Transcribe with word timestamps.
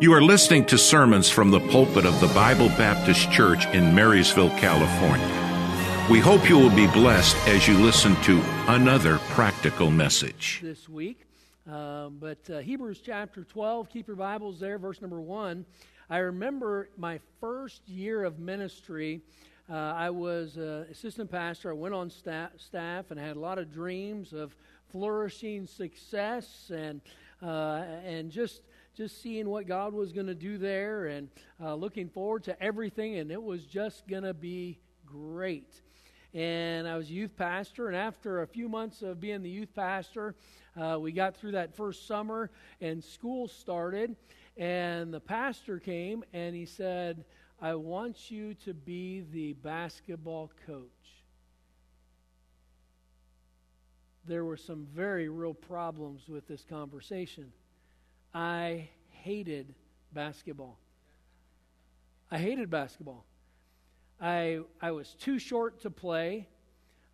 You 0.00 0.12
are 0.12 0.20
listening 0.20 0.66
to 0.66 0.76
sermons 0.76 1.30
from 1.30 1.52
the 1.52 1.60
pulpit 1.60 2.04
of 2.04 2.20
the 2.20 2.26
Bible 2.34 2.68
Baptist 2.70 3.30
Church 3.30 3.64
in 3.66 3.94
Marysville, 3.94 4.50
California. 4.58 6.08
We 6.10 6.18
hope 6.18 6.48
you 6.48 6.58
will 6.58 6.74
be 6.74 6.88
blessed 6.88 7.36
as 7.46 7.68
you 7.68 7.78
listen 7.78 8.16
to 8.22 8.42
another 8.66 9.18
practical 9.30 9.92
message. 9.92 10.58
This 10.64 10.88
week, 10.88 11.26
um, 11.70 12.18
but 12.18 12.38
uh, 12.50 12.58
Hebrews 12.58 13.02
chapter 13.06 13.44
12, 13.44 13.88
keep 13.88 14.08
your 14.08 14.16
Bibles 14.16 14.58
there, 14.58 14.78
verse 14.78 15.00
number 15.00 15.20
1. 15.20 15.64
I 16.10 16.18
remember 16.18 16.88
my 16.98 17.20
first 17.40 17.88
year 17.88 18.24
of 18.24 18.40
ministry. 18.40 19.20
Uh, 19.70 19.74
I 19.74 20.10
was 20.10 20.58
uh, 20.58 20.86
assistant 20.90 21.30
pastor. 21.30 21.70
I 21.70 21.74
went 21.74 21.94
on 21.94 22.10
staff, 22.10 22.50
staff 22.58 23.12
and 23.12 23.20
had 23.20 23.36
a 23.36 23.40
lot 23.40 23.58
of 23.58 23.72
dreams 23.72 24.32
of 24.32 24.56
flourishing 24.90 25.68
success 25.68 26.72
and 26.74 27.00
uh, 27.42 27.84
and 28.04 28.30
just 28.30 28.62
just 28.96 29.22
seeing 29.22 29.48
what 29.48 29.66
God 29.66 29.92
was 29.92 30.12
going 30.12 30.26
to 30.26 30.34
do 30.34 30.58
there 30.58 31.06
and 31.06 31.28
uh, 31.60 31.74
looking 31.74 32.08
forward 32.08 32.44
to 32.44 32.62
everything, 32.62 33.16
and 33.16 33.30
it 33.30 33.42
was 33.42 33.64
just 33.64 34.06
going 34.06 34.22
to 34.22 34.34
be 34.34 34.78
great. 35.06 35.80
And 36.32 36.88
I 36.88 36.96
was 36.96 37.10
youth 37.10 37.36
pastor, 37.36 37.88
and 37.88 37.96
after 37.96 38.42
a 38.42 38.46
few 38.46 38.68
months 38.68 39.02
of 39.02 39.20
being 39.20 39.42
the 39.42 39.50
youth 39.50 39.74
pastor, 39.74 40.34
uh, 40.76 40.98
we 41.00 41.12
got 41.12 41.36
through 41.36 41.52
that 41.52 41.76
first 41.76 42.06
summer, 42.06 42.50
and 42.80 43.02
school 43.02 43.46
started. 43.48 44.16
And 44.56 45.12
the 45.12 45.20
pastor 45.20 45.80
came 45.80 46.24
and 46.32 46.54
he 46.54 46.66
said, 46.66 47.24
I 47.60 47.74
want 47.74 48.30
you 48.30 48.54
to 48.64 48.74
be 48.74 49.24
the 49.32 49.54
basketball 49.54 50.52
coach. 50.66 50.88
There 54.26 54.44
were 54.44 54.56
some 54.56 54.86
very 54.94 55.28
real 55.28 55.54
problems 55.54 56.28
with 56.28 56.46
this 56.46 56.64
conversation. 56.68 57.52
I 58.34 58.88
hated 59.10 59.74
basketball. 60.12 60.76
I 62.30 62.38
hated 62.38 62.68
basketball. 62.68 63.24
I, 64.20 64.60
I 64.82 64.90
was 64.90 65.14
too 65.14 65.38
short 65.38 65.80
to 65.82 65.90
play. 65.90 66.48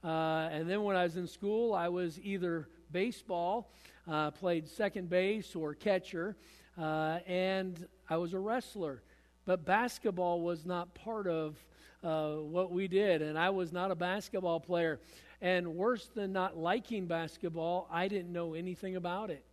Uh, 0.02 0.48
and 0.50 0.68
then 0.68 0.82
when 0.82 0.96
I 0.96 1.02
was 1.02 1.18
in 1.18 1.26
school, 1.26 1.74
I 1.74 1.88
was 1.88 2.18
either 2.20 2.68
baseball, 2.90 3.70
uh, 4.08 4.30
played 4.30 4.66
second 4.66 5.10
base 5.10 5.54
or 5.54 5.74
catcher, 5.74 6.36
uh, 6.78 7.18
and 7.26 7.86
I 8.08 8.16
was 8.16 8.32
a 8.32 8.38
wrestler. 8.38 9.02
But 9.44 9.66
basketball 9.66 10.40
was 10.40 10.64
not 10.64 10.94
part 10.94 11.26
of 11.26 11.56
uh, 12.02 12.36
what 12.36 12.72
we 12.72 12.88
did, 12.88 13.20
and 13.20 13.38
I 13.38 13.50
was 13.50 13.72
not 13.72 13.90
a 13.90 13.94
basketball 13.94 14.58
player. 14.58 15.00
And 15.42 15.74
worse 15.74 16.08
than 16.14 16.32
not 16.32 16.56
liking 16.56 17.06
basketball, 17.06 17.88
I 17.90 18.08
didn't 18.08 18.32
know 18.32 18.54
anything 18.54 18.96
about 18.96 19.30
it. 19.30 19.44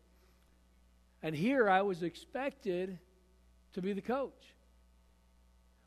And 1.23 1.35
here 1.35 1.69
I 1.69 1.81
was 1.81 2.03
expected 2.03 2.99
to 3.73 3.81
be 3.81 3.93
the 3.93 4.01
coach. 4.01 4.53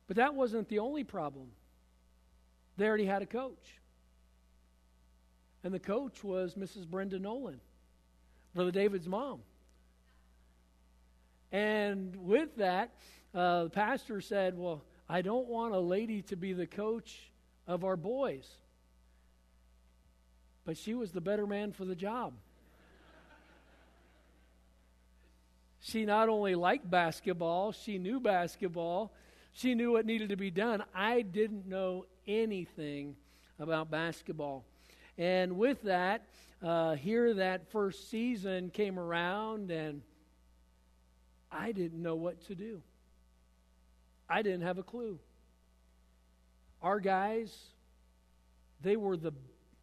But 0.07 0.17
that 0.17 0.35
wasn't 0.35 0.69
the 0.69 0.81
only 0.81 1.05
problem. 1.05 1.49
They 2.77 2.87
already 2.87 3.07
had 3.07 3.23
a 3.23 3.27
coach. 3.27 3.79
And 5.63 5.73
the 5.73 5.79
coach 5.79 6.25
was 6.25 6.55
Mrs. 6.55 6.87
Brenda 6.87 7.19
Nolan, 7.19 7.61
Brother 8.55 8.71
David's 8.71 9.07
mom. 9.07 9.41
And 11.53 12.17
with 12.17 12.57
that, 12.57 12.91
uh, 13.35 13.65
the 13.65 13.71
pastor 13.71 14.21
said, 14.21 14.57
Well, 14.57 14.83
I 15.09 15.23
don't 15.23 15.49
want 15.49 15.75
a 15.75 15.81
lady 15.81 16.23
to 16.23 16.37
be 16.37 16.53
the 16.53 16.67
coach 16.67 17.31
of 17.67 17.85
our 17.85 17.97
boys. 17.97 18.49
But 20.65 20.77
she 20.77 20.95
was 20.95 21.13
the 21.13 21.21
better 21.21 21.47
man 21.47 21.73
for 21.73 21.85
the 21.85 21.95
job. 21.95 22.35
She 25.81 26.05
not 26.05 26.29
only 26.29 26.55
liked 26.55 26.89
basketball, 26.89 27.73
she 27.73 27.99
knew 27.99 28.21
basketball, 28.21 29.13
she 29.53 29.75
knew 29.75 29.93
what 29.93 30.07
needed 30.07 30.29
to 30.29 30.37
be 30.37 30.51
done. 30.51 30.85
I 30.95 31.23
didn't 31.23 31.67
know 31.67 32.05
anything 32.27 33.17
about 33.59 33.91
basketball. 33.91 34.65
And 35.19 35.57
with 35.57 35.83
that, 35.83 36.27
uh, 36.63 36.95
here 36.95 37.35
that 37.35 37.71
first 37.71 38.11
season 38.11 38.71
came 38.71 38.99
around, 38.99 39.71
and 39.71 40.03
I 41.51 41.73
didn't 41.73 42.01
know 42.01 42.15
what 42.15 42.41
to 42.47 42.55
do. 42.55 42.83
I 44.29 44.43
didn't 44.43 44.63
have 44.63 44.79
a 44.79 44.83
clue. 44.83 45.19
Our 46.83 47.01
guys, 47.01 47.55
they 48.83 48.97
were 48.97 49.17
the 49.17 49.33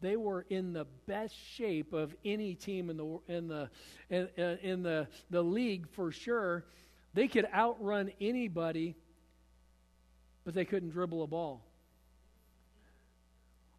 they 0.00 0.16
were 0.16 0.46
in 0.48 0.72
the 0.72 0.86
best 1.06 1.34
shape 1.34 1.92
of 1.92 2.14
any 2.24 2.54
team 2.54 2.90
in 2.90 2.96
the 2.96 3.18
in 3.28 3.48
the 3.48 3.70
in, 4.10 4.28
in 4.62 4.82
the 4.82 5.08
the 5.30 5.42
league 5.42 5.88
for 5.88 6.12
sure. 6.12 6.64
They 7.14 7.26
could 7.26 7.46
outrun 7.52 8.12
anybody, 8.20 8.94
but 10.44 10.54
they 10.54 10.64
couldn't 10.64 10.90
dribble 10.90 11.22
a 11.22 11.26
ball 11.26 11.64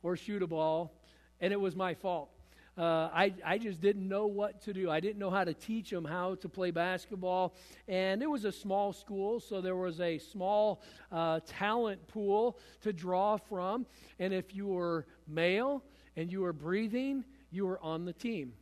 or 0.02 0.16
shoot 0.18 0.42
a 0.42 0.48
ball, 0.48 0.94
and 1.40 1.54
it 1.54 1.60
was 1.60 1.76
my 1.76 1.94
fault. 1.94 2.30
Uh, 2.78 3.10
I, 3.14 3.34
I 3.46 3.58
just 3.58 3.82
didn't 3.82 4.08
know 4.08 4.28
what 4.28 4.62
to 4.62 4.72
do. 4.72 4.90
I 4.90 5.02
didn't 5.02 5.20
know 5.20 5.30
how 5.30 5.44
to 5.44 5.54
teach 5.54 5.90
them 5.90 6.06
how 6.06 6.36
to 6.36 6.48
play 6.48 6.72
basketball. 6.72 7.54
And 7.90 8.24
it 8.24 8.30
was 8.30 8.46
a 8.46 8.54
small 8.54 8.94
school, 8.94 9.42
so 9.42 9.60
there 9.60 9.76
was 9.76 10.00
a 10.00 10.18
small 10.18 10.82
uh, 11.12 11.42
talent 11.46 12.08
pool 12.08 12.58
to 12.82 12.94
draw 12.94 13.36
from. 13.36 13.86
And 14.18 14.34
if 14.34 14.56
you 14.56 14.66
were 14.68 15.08
male, 15.28 15.84
and 16.16 16.32
you 16.32 16.42
were 16.42 16.54
breathing, 16.54 17.24
you 17.52 17.66
were 17.66 17.80
on 17.82 18.06
the 18.06 18.14
team. 18.14 18.54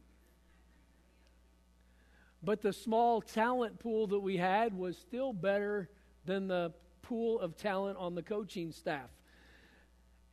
But 2.43 2.61
the 2.61 2.73
small 2.73 3.21
talent 3.21 3.79
pool 3.79 4.07
that 4.07 4.19
we 4.19 4.37
had 4.37 4.77
was 4.77 4.97
still 4.97 5.33
better 5.33 5.89
than 6.25 6.47
the 6.47 6.73
pool 7.01 7.39
of 7.39 7.57
talent 7.57 7.97
on 7.97 8.15
the 8.15 8.21
coaching 8.21 8.71
staff. 8.71 9.09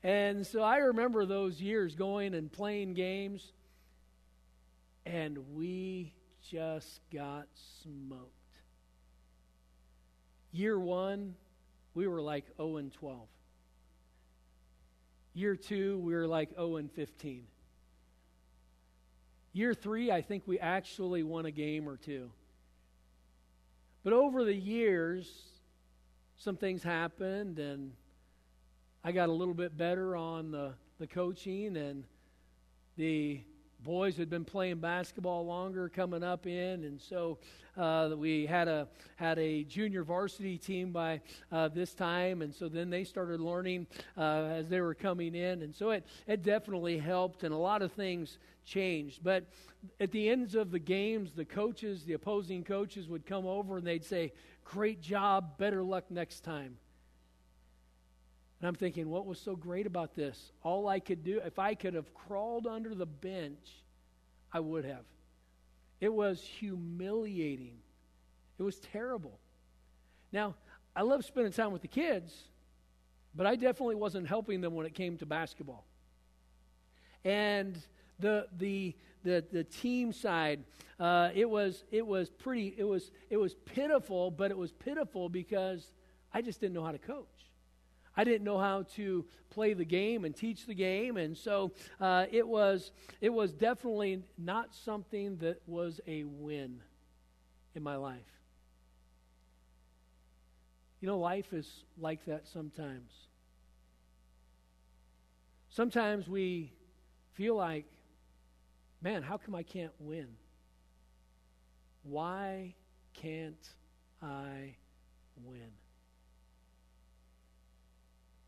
And 0.02 0.46
so 0.46 0.60
I 0.60 0.76
remember 0.78 1.24
those 1.24 1.60
years 1.60 1.94
going 1.94 2.34
and 2.34 2.52
playing 2.52 2.92
games, 2.92 3.52
and 5.06 5.38
we 5.54 6.12
just 6.50 7.00
got 7.10 7.46
smoked. 7.82 8.30
Year 10.52 10.78
one, 10.78 11.34
we 11.94 12.06
were 12.06 12.20
like 12.20 12.44
0 12.58 12.76
and 12.76 12.92
12. 12.92 13.18
Year 15.34 15.56
two, 15.56 15.98
we 15.98 16.14
were 16.14 16.28
like 16.28 16.50
0 16.54 16.76
and 16.76 16.90
15. 16.92 17.44
Year 19.52 19.74
three, 19.74 20.10
I 20.10 20.22
think 20.22 20.44
we 20.46 20.58
actually 20.58 21.22
won 21.24 21.44
a 21.44 21.50
game 21.50 21.88
or 21.88 21.96
two. 21.96 22.30
But 24.04 24.12
over 24.12 24.44
the 24.44 24.54
years, 24.54 25.28
some 26.36 26.56
things 26.56 26.82
happened, 26.82 27.58
and 27.58 27.92
I 29.02 29.12
got 29.12 29.28
a 29.28 29.32
little 29.32 29.54
bit 29.54 29.76
better 29.76 30.14
on 30.14 30.50
the, 30.50 30.74
the 30.98 31.06
coaching, 31.06 31.76
and 31.76 32.04
the 32.96 33.40
boys 33.84 34.16
had 34.16 34.30
been 34.30 34.46
playing 34.46 34.78
basketball 34.78 35.44
longer 35.44 35.90
coming 35.90 36.24
up 36.24 36.46
in, 36.46 36.84
and 36.84 37.00
so 37.00 37.38
uh, 37.76 38.10
we 38.16 38.46
had 38.46 38.66
a 38.66 38.88
had 39.16 39.38
a 39.38 39.62
junior 39.64 40.02
varsity 40.02 40.56
team 40.56 40.90
by 40.90 41.20
uh, 41.52 41.68
this 41.68 41.92
time, 41.94 42.40
and 42.40 42.52
so 42.54 42.68
then 42.68 42.88
they 42.88 43.04
started 43.04 43.40
learning 43.40 43.86
uh, 44.16 44.44
as 44.44 44.70
they 44.70 44.80
were 44.80 44.94
coming 44.94 45.34
in, 45.34 45.62
and 45.62 45.74
so 45.74 45.90
it 45.90 46.06
it 46.26 46.42
definitely 46.42 46.98
helped, 46.98 47.44
and 47.44 47.54
a 47.54 47.58
lot 47.58 47.82
of 47.82 47.92
things 47.92 48.38
changed. 48.64 49.22
But 49.22 49.44
at 50.00 50.10
the 50.10 50.30
ends 50.30 50.54
of 50.54 50.70
the 50.70 50.78
games, 50.78 51.32
the 51.32 51.44
coaches, 51.44 52.04
the 52.04 52.14
opposing 52.14 52.64
coaches, 52.64 53.06
would 53.08 53.26
come 53.26 53.46
over 53.46 53.76
and 53.76 53.86
they'd 53.86 54.04
say, 54.04 54.32
"Great 54.64 55.02
job, 55.02 55.58
better 55.58 55.82
luck 55.82 56.10
next 56.10 56.40
time." 56.40 56.78
And 58.64 58.68
I'm 58.70 58.76
thinking, 58.76 59.10
what 59.10 59.26
was 59.26 59.38
so 59.38 59.56
great 59.56 59.86
about 59.86 60.14
this? 60.14 60.50
All 60.62 60.88
I 60.88 60.98
could 60.98 61.22
do, 61.22 61.38
if 61.44 61.58
I 61.58 61.74
could 61.74 61.92
have 61.92 62.14
crawled 62.14 62.66
under 62.66 62.94
the 62.94 63.04
bench, 63.04 63.68
I 64.50 64.60
would 64.60 64.86
have. 64.86 65.04
It 66.00 66.10
was 66.10 66.40
humiliating. 66.40 67.74
It 68.58 68.62
was 68.62 68.76
terrible. 68.76 69.38
Now, 70.32 70.54
I 70.96 71.02
love 71.02 71.26
spending 71.26 71.52
time 71.52 71.72
with 71.72 71.82
the 71.82 71.88
kids, 71.88 72.32
but 73.34 73.44
I 73.44 73.56
definitely 73.56 73.96
wasn't 73.96 74.28
helping 74.28 74.62
them 74.62 74.72
when 74.72 74.86
it 74.86 74.94
came 74.94 75.18
to 75.18 75.26
basketball. 75.26 75.84
And 77.22 77.78
the 78.18 78.48
the 78.56 78.96
the, 79.24 79.44
the 79.52 79.64
team 79.64 80.10
side, 80.10 80.64
uh, 80.98 81.28
it 81.34 81.50
was 81.50 81.84
it 81.90 82.06
was 82.06 82.30
pretty 82.30 82.74
it 82.78 82.84
was 82.84 83.10
it 83.28 83.36
was 83.36 83.56
pitiful, 83.66 84.30
but 84.30 84.50
it 84.50 84.56
was 84.56 84.72
pitiful 84.72 85.28
because 85.28 85.92
I 86.32 86.40
just 86.40 86.62
didn't 86.62 86.72
know 86.72 86.84
how 86.84 86.92
to 86.92 86.98
coach. 86.98 87.28
I 88.16 88.24
didn't 88.24 88.44
know 88.44 88.58
how 88.58 88.82
to 88.94 89.24
play 89.50 89.74
the 89.74 89.84
game 89.84 90.24
and 90.24 90.34
teach 90.34 90.66
the 90.66 90.74
game, 90.74 91.16
and 91.16 91.36
so 91.36 91.72
uh, 92.00 92.26
it 92.30 92.46
was 92.46 92.92
it 93.20 93.30
was 93.30 93.52
definitely 93.52 94.22
not 94.38 94.74
something 94.74 95.36
that 95.38 95.60
was 95.66 96.00
a 96.06 96.24
win 96.24 96.80
in 97.74 97.82
my 97.82 97.96
life. 97.96 98.20
You 101.00 101.08
know, 101.08 101.18
life 101.18 101.52
is 101.52 101.84
like 101.98 102.24
that 102.26 102.46
sometimes. 102.46 103.12
Sometimes 105.68 106.28
we 106.28 106.72
feel 107.32 107.56
like, 107.56 107.84
man, 109.02 109.22
how 109.22 109.36
come 109.36 109.54
I 109.54 109.64
can't 109.64 109.92
win? 109.98 110.28
Why 112.04 112.74
can't 113.12 113.68
I 114.22 114.76
win? 115.44 115.72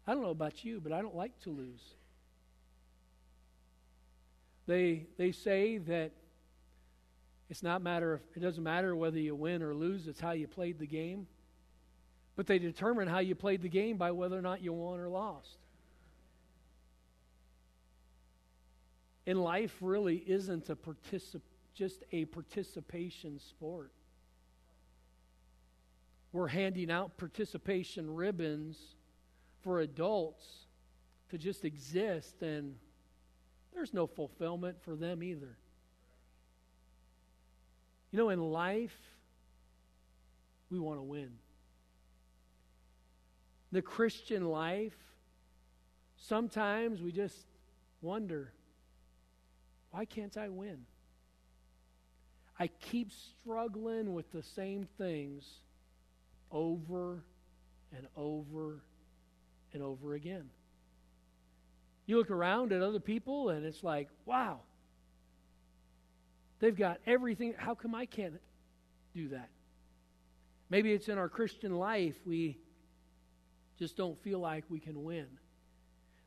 I 0.06 0.14
don't 0.14 0.22
know 0.22 0.30
about 0.30 0.64
you, 0.64 0.80
but 0.80 0.92
I 0.92 1.02
don't 1.02 1.16
like 1.16 1.38
to 1.40 1.50
lose. 1.50 1.82
They, 4.66 5.06
they 5.16 5.32
say 5.32 5.78
that 5.78 6.12
it's 7.48 7.62
not 7.62 7.82
matter 7.82 8.14
if, 8.14 8.36
it 8.36 8.40
doesn't 8.40 8.62
matter 8.62 8.94
whether 8.94 9.18
you 9.18 9.34
win 9.34 9.62
or 9.62 9.74
lose, 9.74 10.08
it's 10.08 10.20
how 10.20 10.32
you 10.32 10.48
played 10.48 10.78
the 10.78 10.86
game. 10.86 11.26
But 12.34 12.46
they 12.46 12.58
determine 12.58 13.08
how 13.08 13.20
you 13.20 13.34
played 13.34 13.62
the 13.62 13.68
game 13.68 13.96
by 13.96 14.10
whether 14.10 14.36
or 14.36 14.42
not 14.42 14.62
you 14.62 14.72
won 14.72 15.00
or 15.00 15.08
lost. 15.08 15.58
And 19.26 19.42
life 19.42 19.74
really 19.80 20.16
isn't 20.26 20.68
a 20.68 20.76
particip- 20.76 21.40
just 21.74 22.04
a 22.12 22.26
participation 22.26 23.40
sport. 23.40 23.90
We're 26.32 26.48
handing 26.48 26.90
out 26.90 27.16
participation 27.16 28.14
ribbons 28.14 28.76
for 29.66 29.80
adults 29.80 30.46
to 31.28 31.36
just 31.36 31.64
exist, 31.64 32.40
and 32.40 32.76
there's 33.74 33.92
no 33.92 34.06
fulfillment 34.06 34.76
for 34.80 34.94
them 34.94 35.24
either. 35.24 35.58
You 38.12 38.18
know, 38.20 38.28
in 38.28 38.38
life, 38.38 38.96
we 40.70 40.78
want 40.78 41.00
to 41.00 41.02
win. 41.02 41.30
The 43.72 43.82
Christian 43.82 44.48
life, 44.48 44.96
sometimes 46.16 47.02
we 47.02 47.10
just 47.10 47.36
wonder 48.00 48.52
why 49.90 50.04
can't 50.04 50.36
I 50.36 50.48
win? 50.48 50.86
I 52.56 52.68
keep 52.68 53.10
struggling 53.10 54.14
with 54.14 54.30
the 54.30 54.44
same 54.44 54.86
things 54.96 55.44
over 56.52 57.24
and 57.92 58.06
over 58.16 58.82
and 59.76 59.84
over 59.84 60.14
again. 60.14 60.50
You 62.06 62.16
look 62.16 62.30
around 62.30 62.72
at 62.72 62.82
other 62.82 62.98
people 62.98 63.50
and 63.50 63.64
it's 63.64 63.84
like, 63.84 64.08
wow, 64.24 64.60
they've 66.58 66.76
got 66.76 66.98
everything. 67.06 67.54
How 67.56 67.74
come 67.74 67.94
I 67.94 68.06
can't 68.06 68.40
do 69.14 69.28
that? 69.28 69.50
Maybe 70.70 70.92
it's 70.92 71.08
in 71.08 71.18
our 71.18 71.28
Christian 71.28 71.78
life 71.78 72.16
we 72.26 72.58
just 73.78 73.96
don't 73.96 74.18
feel 74.18 74.38
like 74.38 74.64
we 74.68 74.80
can 74.80 75.04
win. 75.04 75.26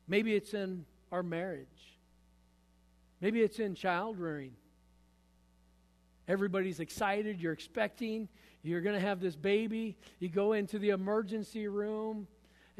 Maybe 0.06 0.34
it's 0.34 0.54
in 0.54 0.86
our 1.10 1.22
marriage. 1.22 1.66
Maybe 3.20 3.42
it's 3.42 3.58
in 3.58 3.74
child 3.74 4.18
rearing. 4.18 4.52
Everybody's 6.28 6.78
excited, 6.80 7.40
you're 7.40 7.52
expecting, 7.52 8.28
you're 8.62 8.80
going 8.82 8.94
to 8.94 9.00
have 9.00 9.20
this 9.20 9.34
baby. 9.34 9.96
You 10.20 10.28
go 10.28 10.52
into 10.52 10.78
the 10.78 10.90
emergency 10.90 11.66
room 11.66 12.28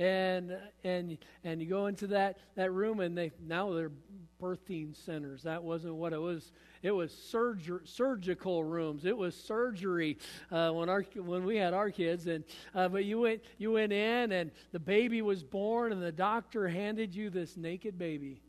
and 0.00 0.56
and 0.82 1.18
and 1.44 1.60
you 1.60 1.68
go 1.68 1.86
into 1.86 2.06
that 2.06 2.38
that 2.56 2.72
room 2.72 3.00
and 3.00 3.16
they 3.16 3.30
now 3.46 3.70
they're 3.72 3.92
birthing 4.40 4.96
centers. 4.96 5.42
That 5.42 5.62
wasn't 5.62 5.94
what 5.94 6.14
it 6.14 6.20
was. 6.20 6.52
It 6.82 6.92
was 6.92 7.12
surger, 7.12 7.86
surgical 7.86 8.64
rooms. 8.64 9.04
It 9.04 9.14
was 9.14 9.34
surgery 9.36 10.16
uh, 10.50 10.70
when 10.70 10.88
our 10.88 11.02
when 11.14 11.44
we 11.44 11.56
had 11.56 11.74
our 11.74 11.90
kids. 11.90 12.26
And 12.26 12.44
uh, 12.74 12.88
but 12.88 13.04
you 13.04 13.20
went 13.20 13.42
you 13.58 13.72
went 13.72 13.92
in 13.92 14.32
and 14.32 14.50
the 14.72 14.78
baby 14.78 15.20
was 15.20 15.42
born 15.42 15.92
and 15.92 16.02
the 16.02 16.12
doctor 16.12 16.66
handed 16.66 17.14
you 17.14 17.28
this 17.28 17.58
naked 17.58 17.98
baby. 17.98 18.40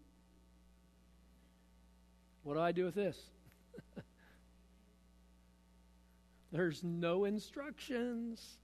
What 2.44 2.54
do 2.54 2.62
i 2.62 2.72
do 2.72 2.86
with 2.86 2.96
this? 2.96 3.20
There's 6.54 6.82
no 6.82 7.26
instructions 7.26 8.61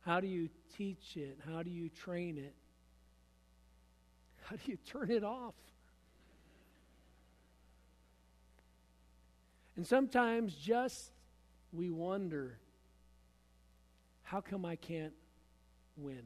How 0.00 0.20
do 0.20 0.26
you 0.26 0.48
teach 0.76 1.16
it? 1.16 1.38
How 1.48 1.62
do 1.62 1.70
you 1.70 1.88
train 1.88 2.38
it? 2.38 2.54
How 4.44 4.56
do 4.56 4.62
you 4.70 4.78
turn 4.78 5.10
it 5.10 5.24
off? 5.24 5.54
And 9.76 9.86
sometimes 9.86 10.54
just 10.54 11.12
we 11.72 11.90
wonder 11.90 12.58
how 14.22 14.40
come 14.40 14.64
I 14.64 14.76
can't 14.76 15.12
win? 15.96 16.22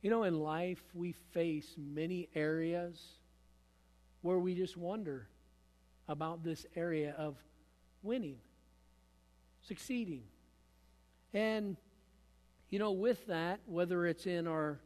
You 0.00 0.10
know, 0.10 0.24
in 0.24 0.40
life, 0.40 0.82
we 0.94 1.12
face 1.32 1.74
many 1.78 2.28
areas 2.34 3.00
where 4.22 4.38
we 4.38 4.54
just 4.54 4.76
wonder 4.76 5.28
about 6.08 6.42
this 6.42 6.66
area 6.74 7.14
of 7.16 7.36
winning, 8.02 8.38
succeeding. 9.62 10.22
And, 11.34 11.76
you 12.70 12.78
know, 12.78 12.92
with 12.92 13.26
that, 13.26 13.60
whether 13.66 14.06
it's 14.06 14.26
in 14.26 14.46
our 14.46 14.80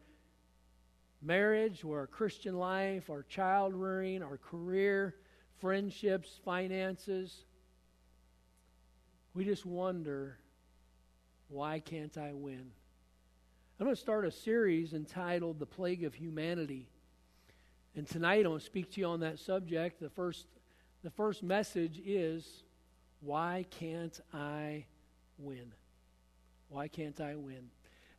marriage 1.23 1.83
or 1.85 2.01
our 2.01 2.07
Christian 2.07 2.57
life, 2.59 3.11
our 3.11 3.25
child 3.25 3.75
rearing, 3.75 4.23
our 4.23 4.39
career, 4.39 5.17
friendships, 5.61 6.39
finances, 6.45 7.45
we 9.35 9.45
just 9.45 9.67
wonder, 9.67 10.39
why 11.49 11.81
can't 11.81 12.17
I 12.17 12.33
win? 12.33 12.71
I'm 13.79 13.85
going 13.85 13.95
to 13.95 14.01
start 14.01 14.25
a 14.25 14.31
series 14.31 14.95
entitled 14.95 15.59
The 15.59 15.67
Plague 15.67 16.05
of 16.05 16.15
Humanity. 16.15 16.89
And 17.95 18.07
tonight 18.07 18.39
I'm 18.39 18.53
going 18.53 18.61
to 18.61 18.65
speak 18.65 18.93
to 18.93 19.01
you 19.01 19.07
on 19.07 19.21
that 19.21 19.39
subject. 19.39 20.01
The 20.01 20.09
first, 20.09 20.47
the 21.03 21.11
first 21.11 21.43
message 21.43 22.01
is, 22.05 22.63
Why 23.21 23.67
can't 23.71 24.19
I 24.33 24.87
win? 25.39 25.73
Why 26.69 26.89
can't 26.89 27.21
I 27.21 27.37
win? 27.37 27.71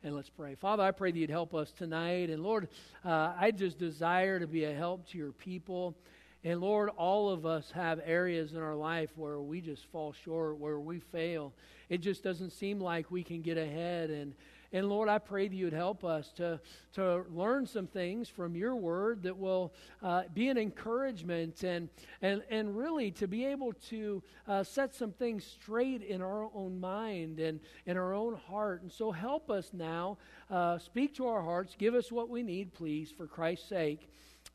And 0.02 0.14
let's 0.14 0.30
pray. 0.30 0.54
Father, 0.54 0.82
I 0.82 0.90
pray 0.90 1.10
that 1.10 1.18
you'd 1.18 1.30
help 1.30 1.54
us 1.54 1.72
tonight. 1.72 2.30
And 2.30 2.42
Lord, 2.42 2.68
uh, 3.04 3.32
I 3.38 3.50
just 3.50 3.78
desire 3.78 4.38
to 4.38 4.46
be 4.46 4.64
a 4.64 4.72
help 4.72 5.08
to 5.08 5.18
your 5.18 5.32
people. 5.32 5.96
And 6.44 6.60
Lord, 6.60 6.90
all 6.96 7.30
of 7.30 7.44
us 7.44 7.70
have 7.72 8.00
areas 8.04 8.52
in 8.52 8.58
our 8.60 8.76
life 8.76 9.10
where 9.16 9.40
we 9.40 9.60
just 9.60 9.84
fall 9.86 10.12
short, 10.24 10.58
where 10.58 10.78
we 10.78 11.00
fail. 11.00 11.52
It 11.88 11.98
just 11.98 12.22
doesn't 12.22 12.50
seem 12.50 12.80
like 12.80 13.10
we 13.10 13.24
can 13.24 13.42
get 13.42 13.58
ahead. 13.58 14.10
And, 14.10 14.34
and 14.72 14.88
Lord, 14.88 15.08
I 15.08 15.18
pray 15.18 15.48
that 15.48 15.54
you 15.54 15.64
would 15.64 15.72
help 15.72 16.04
us 16.04 16.30
to, 16.32 16.60
to 16.94 17.24
learn 17.30 17.66
some 17.66 17.86
things 17.86 18.28
from 18.28 18.54
your 18.54 18.76
word 18.76 19.22
that 19.22 19.36
will 19.36 19.72
uh, 20.02 20.24
be 20.34 20.48
an 20.48 20.58
encouragement 20.58 21.62
and, 21.62 21.88
and, 22.20 22.42
and 22.50 22.76
really 22.76 23.10
to 23.12 23.26
be 23.26 23.46
able 23.46 23.72
to 23.88 24.22
uh, 24.46 24.62
set 24.62 24.94
some 24.94 25.12
things 25.12 25.44
straight 25.44 26.02
in 26.02 26.20
our 26.20 26.50
own 26.54 26.78
mind 26.78 27.40
and 27.40 27.60
in 27.86 27.96
our 27.96 28.12
own 28.12 28.34
heart. 28.34 28.82
And 28.82 28.92
so 28.92 29.10
help 29.10 29.50
us 29.50 29.70
now. 29.72 30.18
Uh, 30.50 30.78
speak 30.78 31.14
to 31.16 31.26
our 31.26 31.42
hearts. 31.42 31.74
Give 31.78 31.94
us 31.94 32.12
what 32.12 32.28
we 32.28 32.42
need, 32.42 32.74
please, 32.74 33.10
for 33.10 33.26
Christ's 33.26 33.68
sake. 33.68 34.10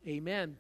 Amen. 0.07 0.57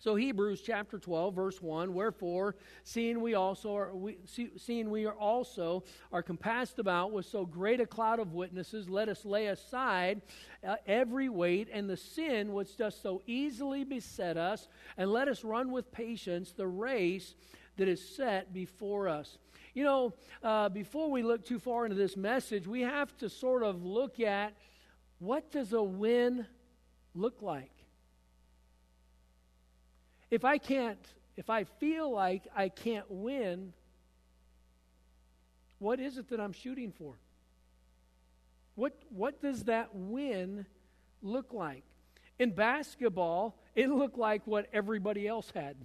So 0.00 0.14
Hebrews 0.14 0.62
chapter 0.62 0.98
12 0.98 1.34
verse 1.34 1.60
1 1.60 1.92
wherefore 1.92 2.56
seeing 2.84 3.20
we 3.20 3.34
also 3.34 3.76
are 3.76 3.94
we, 3.94 4.16
see, 4.24 4.50
seeing 4.56 4.90
we 4.90 5.04
are 5.04 5.14
also 5.14 5.84
are 6.10 6.22
compassed 6.22 6.78
about 6.78 7.12
with 7.12 7.26
so 7.26 7.44
great 7.44 7.80
a 7.80 7.86
cloud 7.86 8.18
of 8.18 8.32
witnesses 8.32 8.88
let 8.88 9.10
us 9.10 9.26
lay 9.26 9.48
aside 9.48 10.22
uh, 10.66 10.76
every 10.86 11.28
weight 11.28 11.68
and 11.70 11.88
the 11.88 11.98
sin 11.98 12.54
which 12.54 12.78
does 12.78 12.98
so 12.98 13.20
easily 13.26 13.84
beset 13.84 14.38
us 14.38 14.68
and 14.96 15.12
let 15.12 15.28
us 15.28 15.44
run 15.44 15.70
with 15.70 15.92
patience 15.92 16.52
the 16.52 16.66
race 16.66 17.34
that 17.76 17.88
is 17.88 18.06
set 18.16 18.52
before 18.52 19.08
us. 19.08 19.38
You 19.74 19.84
know, 19.84 20.14
uh, 20.42 20.68
before 20.68 21.10
we 21.10 21.22
look 21.22 21.44
too 21.44 21.58
far 21.58 21.84
into 21.84 21.96
this 21.96 22.16
message, 22.16 22.66
we 22.66 22.80
have 22.82 23.16
to 23.18 23.28
sort 23.28 23.62
of 23.62 23.84
look 23.84 24.18
at 24.20 24.54
what 25.18 25.50
does 25.50 25.72
a 25.72 25.82
win 25.82 26.46
look 27.14 27.42
like? 27.42 27.72
If 30.30 30.44
I 30.44 30.58
can't, 30.58 31.04
if 31.36 31.50
I 31.50 31.64
feel 31.64 32.10
like 32.10 32.46
I 32.54 32.68
can't 32.68 33.10
win, 33.10 33.72
what 35.78 35.98
is 35.98 36.18
it 36.18 36.28
that 36.30 36.40
I'm 36.40 36.52
shooting 36.52 36.92
for? 36.92 37.14
What, 38.76 38.94
what 39.08 39.42
does 39.42 39.64
that 39.64 39.94
win 39.94 40.66
look 41.22 41.52
like? 41.52 41.84
In 42.38 42.50
basketball, 42.52 43.58
it 43.74 43.90
looked 43.90 44.16
like 44.16 44.46
what 44.46 44.66
everybody 44.72 45.26
else 45.26 45.50
had. 45.54 45.76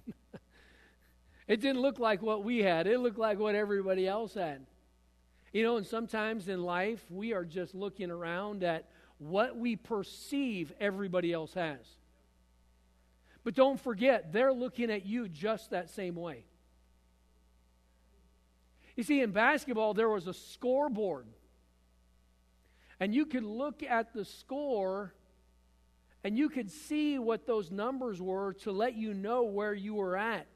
it 1.48 1.60
didn't 1.60 1.82
look 1.82 2.00
like 2.00 2.22
what 2.22 2.44
we 2.44 2.60
had, 2.60 2.88
it 2.88 3.00
looked 3.00 3.18
like 3.18 3.40
what 3.40 3.56
everybody 3.56 4.08
else 4.08 4.36
had. 4.36 4.66
You 5.52 5.64
know, 5.64 5.78
and 5.78 5.86
sometimes 5.86 6.50
in 6.50 6.64
life, 6.64 7.04
we 7.10 7.34
are 7.34 7.46
just 7.46 7.74
looking 7.74 8.12
around 8.12 8.64
at 8.64 8.90
what 9.18 9.58
we 9.58 9.78
perceive 9.78 10.74
everybody 10.80 11.32
else 11.32 11.54
has. 11.54 11.80
But 13.46 13.54
don't 13.54 13.80
forget, 13.80 14.34
they're 14.34 14.52
looking 14.52 14.92
at 14.92 15.06
you 15.06 15.30
just 15.30 15.70
that 15.70 15.92
same 15.92 16.16
way. 16.16 16.44
You 18.96 19.04
see, 19.04 19.22
in 19.22 19.32
basketball, 19.32 19.94
there 19.94 20.10
was 20.10 20.25
a 20.25 20.34
scoreboard. 20.34 21.28
And 23.00 23.14
you 23.14 23.28
could 23.28 23.44
look 23.44 23.84
at 23.84 24.14
the 24.14 24.25
score 24.25 25.14
and 26.24 26.36
you 26.36 26.50
could 26.50 26.72
see 26.72 27.20
what 27.20 27.46
those 27.46 27.70
numbers 27.70 28.20
were 28.20 28.54
to 28.64 28.72
let 28.72 28.96
you 28.96 29.14
know 29.14 29.44
where 29.44 29.75
you 29.75 29.94
were 29.94 30.18
at. 30.18 30.48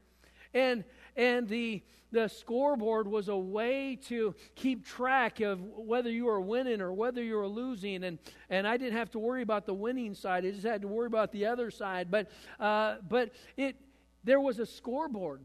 And, 0.54 0.84
and 1.16 1.48
the, 1.48 1.82
the 2.12 2.28
scoreboard 2.28 3.06
was 3.06 3.28
a 3.28 3.36
way 3.36 3.98
to 4.06 4.34
keep 4.54 4.84
track 4.84 5.40
of 5.40 5.60
whether 5.60 6.10
you 6.10 6.24
were 6.24 6.40
winning 6.40 6.80
or 6.80 6.92
whether 6.92 7.22
you 7.22 7.36
were 7.36 7.46
losing. 7.46 8.04
And, 8.04 8.18
and 8.48 8.66
I 8.66 8.76
didn't 8.76 8.96
have 8.96 9.10
to 9.12 9.18
worry 9.18 9.42
about 9.42 9.66
the 9.66 9.74
winning 9.74 10.14
side, 10.14 10.44
I 10.44 10.50
just 10.50 10.66
had 10.66 10.82
to 10.82 10.88
worry 10.88 11.06
about 11.06 11.32
the 11.32 11.46
other 11.46 11.70
side. 11.70 12.10
But, 12.10 12.30
uh, 12.58 12.96
but 13.08 13.30
it, 13.56 13.76
there 14.24 14.40
was 14.40 14.58
a 14.58 14.66
scoreboard. 14.66 15.42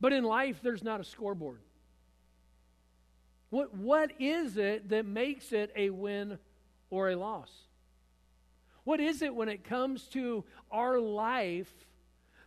But 0.00 0.12
in 0.12 0.24
life, 0.24 0.60
there's 0.62 0.84
not 0.84 1.00
a 1.00 1.04
scoreboard. 1.04 1.60
What, 3.50 3.74
what 3.74 4.10
is 4.18 4.56
it 4.56 4.88
that 4.88 5.06
makes 5.06 5.52
it 5.52 5.72
a 5.76 5.90
win 5.90 6.38
or 6.90 7.10
a 7.10 7.16
loss? 7.16 7.50
What 8.84 9.00
is 9.00 9.22
it 9.22 9.34
when 9.34 9.48
it 9.48 9.64
comes 9.64 10.04
to 10.08 10.44
our 10.70 10.98
life 10.98 11.72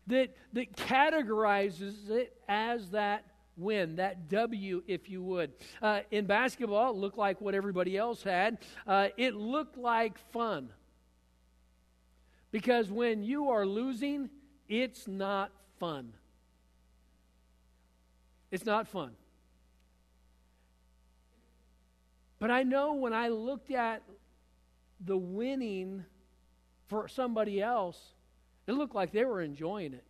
that, 0.07 0.35
that 0.53 0.75
categorizes 0.75 2.09
it 2.09 2.35
as 2.47 2.91
that 2.91 3.25
win, 3.55 3.95
that 3.97 4.29
W, 4.29 4.83
if 4.87 5.09
you 5.09 5.21
would? 5.23 5.51
Uh, 5.81 6.01
in 6.11 6.25
basketball, 6.25 6.91
it 6.91 6.97
looked 6.97 7.17
like 7.17 7.41
what 7.41 7.55
everybody 7.55 7.97
else 7.97 8.23
had, 8.23 8.59
uh, 8.85 9.09
it 9.17 9.35
looked 9.35 9.77
like 9.77 10.17
fun. 10.31 10.69
Because 12.51 12.89
when 12.89 13.23
you 13.23 13.49
are 13.49 13.65
losing, 13.65 14.29
it's 14.69 15.07
not 15.07 15.51
fun. 15.79 16.13
It's 18.51 18.65
not 18.65 18.87
fun. 18.87 19.11
But 22.39 22.51
I 22.51 22.63
know 22.63 22.93
when 22.93 23.13
I 23.13 23.29
looked 23.29 23.71
at 23.71 24.03
the 24.99 25.17
winning 25.17 26.05
for 26.87 27.07
somebody 27.07 27.61
else, 27.61 27.99
it 28.67 28.73
looked 28.73 28.95
like 28.95 29.11
they 29.11 29.25
were 29.25 29.41
enjoying 29.41 29.93
it. 29.93 30.03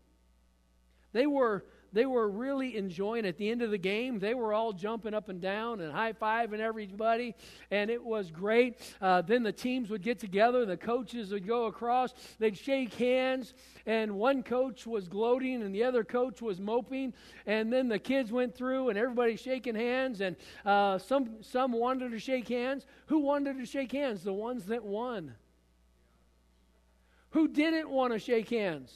They 1.13 1.27
were 1.27 1.63
they 1.93 2.05
were 2.05 2.29
really 2.29 2.77
enjoying 2.77 3.25
at 3.25 3.37
the 3.37 3.49
end 3.49 3.61
of 3.61 3.71
the 3.71 3.77
game. 3.77 4.19
They 4.19 4.33
were 4.33 4.53
all 4.53 4.73
jumping 4.73 5.13
up 5.13 5.29
and 5.29 5.41
down 5.41 5.79
and 5.79 5.91
high 5.91 6.13
fiving 6.13 6.59
everybody, 6.59 7.33
and 7.71 7.89
it 7.89 8.03
was 8.03 8.29
great. 8.29 8.75
Uh, 9.01 9.21
then 9.21 9.43
the 9.43 9.51
teams 9.51 9.89
would 9.89 10.01
get 10.01 10.19
together, 10.19 10.65
the 10.65 10.77
coaches 10.77 11.31
would 11.31 11.47
go 11.47 11.65
across, 11.65 12.13
they'd 12.39 12.57
shake 12.57 12.93
hands, 12.95 13.53
and 13.85 14.11
one 14.11 14.43
coach 14.43 14.85
was 14.85 15.07
gloating 15.07 15.63
and 15.63 15.73
the 15.73 15.83
other 15.83 16.03
coach 16.03 16.41
was 16.41 16.59
moping. 16.59 17.13
And 17.45 17.71
then 17.71 17.87
the 17.87 17.99
kids 17.99 18.31
went 18.31 18.55
through 18.55 18.89
and 18.89 18.97
everybody 18.97 19.35
shaking 19.35 19.75
hands, 19.75 20.21
and 20.21 20.35
uh, 20.65 20.97
some 20.97 21.37
some 21.41 21.71
wanted 21.71 22.11
to 22.11 22.19
shake 22.19 22.49
hands. 22.49 22.85
Who 23.07 23.19
wanted 23.19 23.57
to 23.59 23.65
shake 23.65 23.93
hands? 23.93 24.23
The 24.23 24.33
ones 24.33 24.65
that 24.65 24.83
won. 24.83 25.35
Who 27.37 27.47
didn't 27.47 27.87
want 27.87 28.13
to 28.13 28.17
shake 28.17 28.49
hands? 28.49 28.91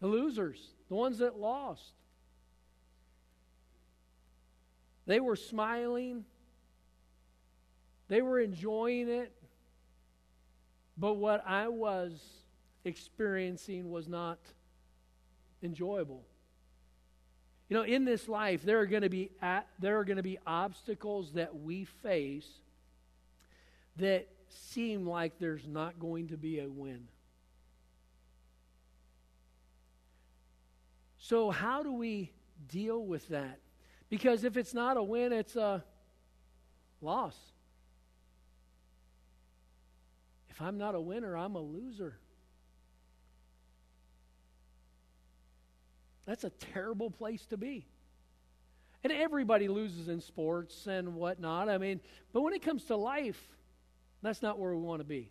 The 0.00 0.06
losers 0.06 0.58
the 0.88 0.94
ones 0.94 1.18
that 1.18 1.38
lost. 1.38 1.92
They 5.04 5.20
were 5.20 5.36
smiling, 5.36 6.24
they 8.08 8.22
were 8.22 8.40
enjoying 8.40 9.10
it, 9.10 9.30
but 10.96 11.18
what 11.18 11.46
I 11.46 11.68
was 11.68 12.18
experiencing 12.86 13.90
was 13.90 14.08
not 14.08 14.38
enjoyable. 15.62 16.24
You 17.68 17.76
know, 17.76 17.82
in 17.82 18.06
this 18.06 18.26
life, 18.26 18.62
there 18.62 18.80
are 18.80 18.86
going 18.86 19.02
to 19.02 19.10
be 19.10 19.32
there 19.78 19.98
are 19.98 20.04
going 20.04 20.16
to 20.16 20.22
be 20.22 20.38
obstacles 20.46 21.32
that 21.32 21.60
we 21.60 21.84
face 21.84 22.48
that 23.96 24.28
seem 24.48 25.06
like 25.06 25.38
there's 25.38 25.66
not 25.66 25.98
going 25.98 26.28
to 26.28 26.36
be 26.36 26.60
a 26.60 26.68
win. 26.68 27.08
So, 31.18 31.50
how 31.50 31.82
do 31.82 31.92
we 31.92 32.30
deal 32.68 33.04
with 33.04 33.28
that? 33.28 33.58
Because 34.08 34.44
if 34.44 34.56
it's 34.56 34.72
not 34.72 34.96
a 34.96 35.02
win, 35.02 35.32
it's 35.32 35.56
a 35.56 35.82
loss. 37.00 37.36
If 40.48 40.62
I'm 40.62 40.78
not 40.78 40.94
a 40.94 41.00
winner, 41.00 41.36
I'm 41.36 41.54
a 41.56 41.60
loser. 41.60 42.18
That's 46.26 46.44
a 46.44 46.50
terrible 46.50 47.10
place 47.10 47.44
to 47.46 47.56
be. 47.56 47.86
And 49.04 49.12
everybody 49.12 49.68
loses 49.68 50.08
in 50.08 50.20
sports 50.20 50.86
and 50.86 51.14
whatnot. 51.14 51.68
I 51.68 51.78
mean, 51.78 52.00
but 52.32 52.42
when 52.42 52.52
it 52.54 52.62
comes 52.62 52.84
to 52.84 52.96
life, 52.96 53.55
that's 54.22 54.42
not 54.42 54.58
where 54.58 54.74
we 54.74 54.80
want 54.80 55.00
to 55.00 55.04
be. 55.04 55.30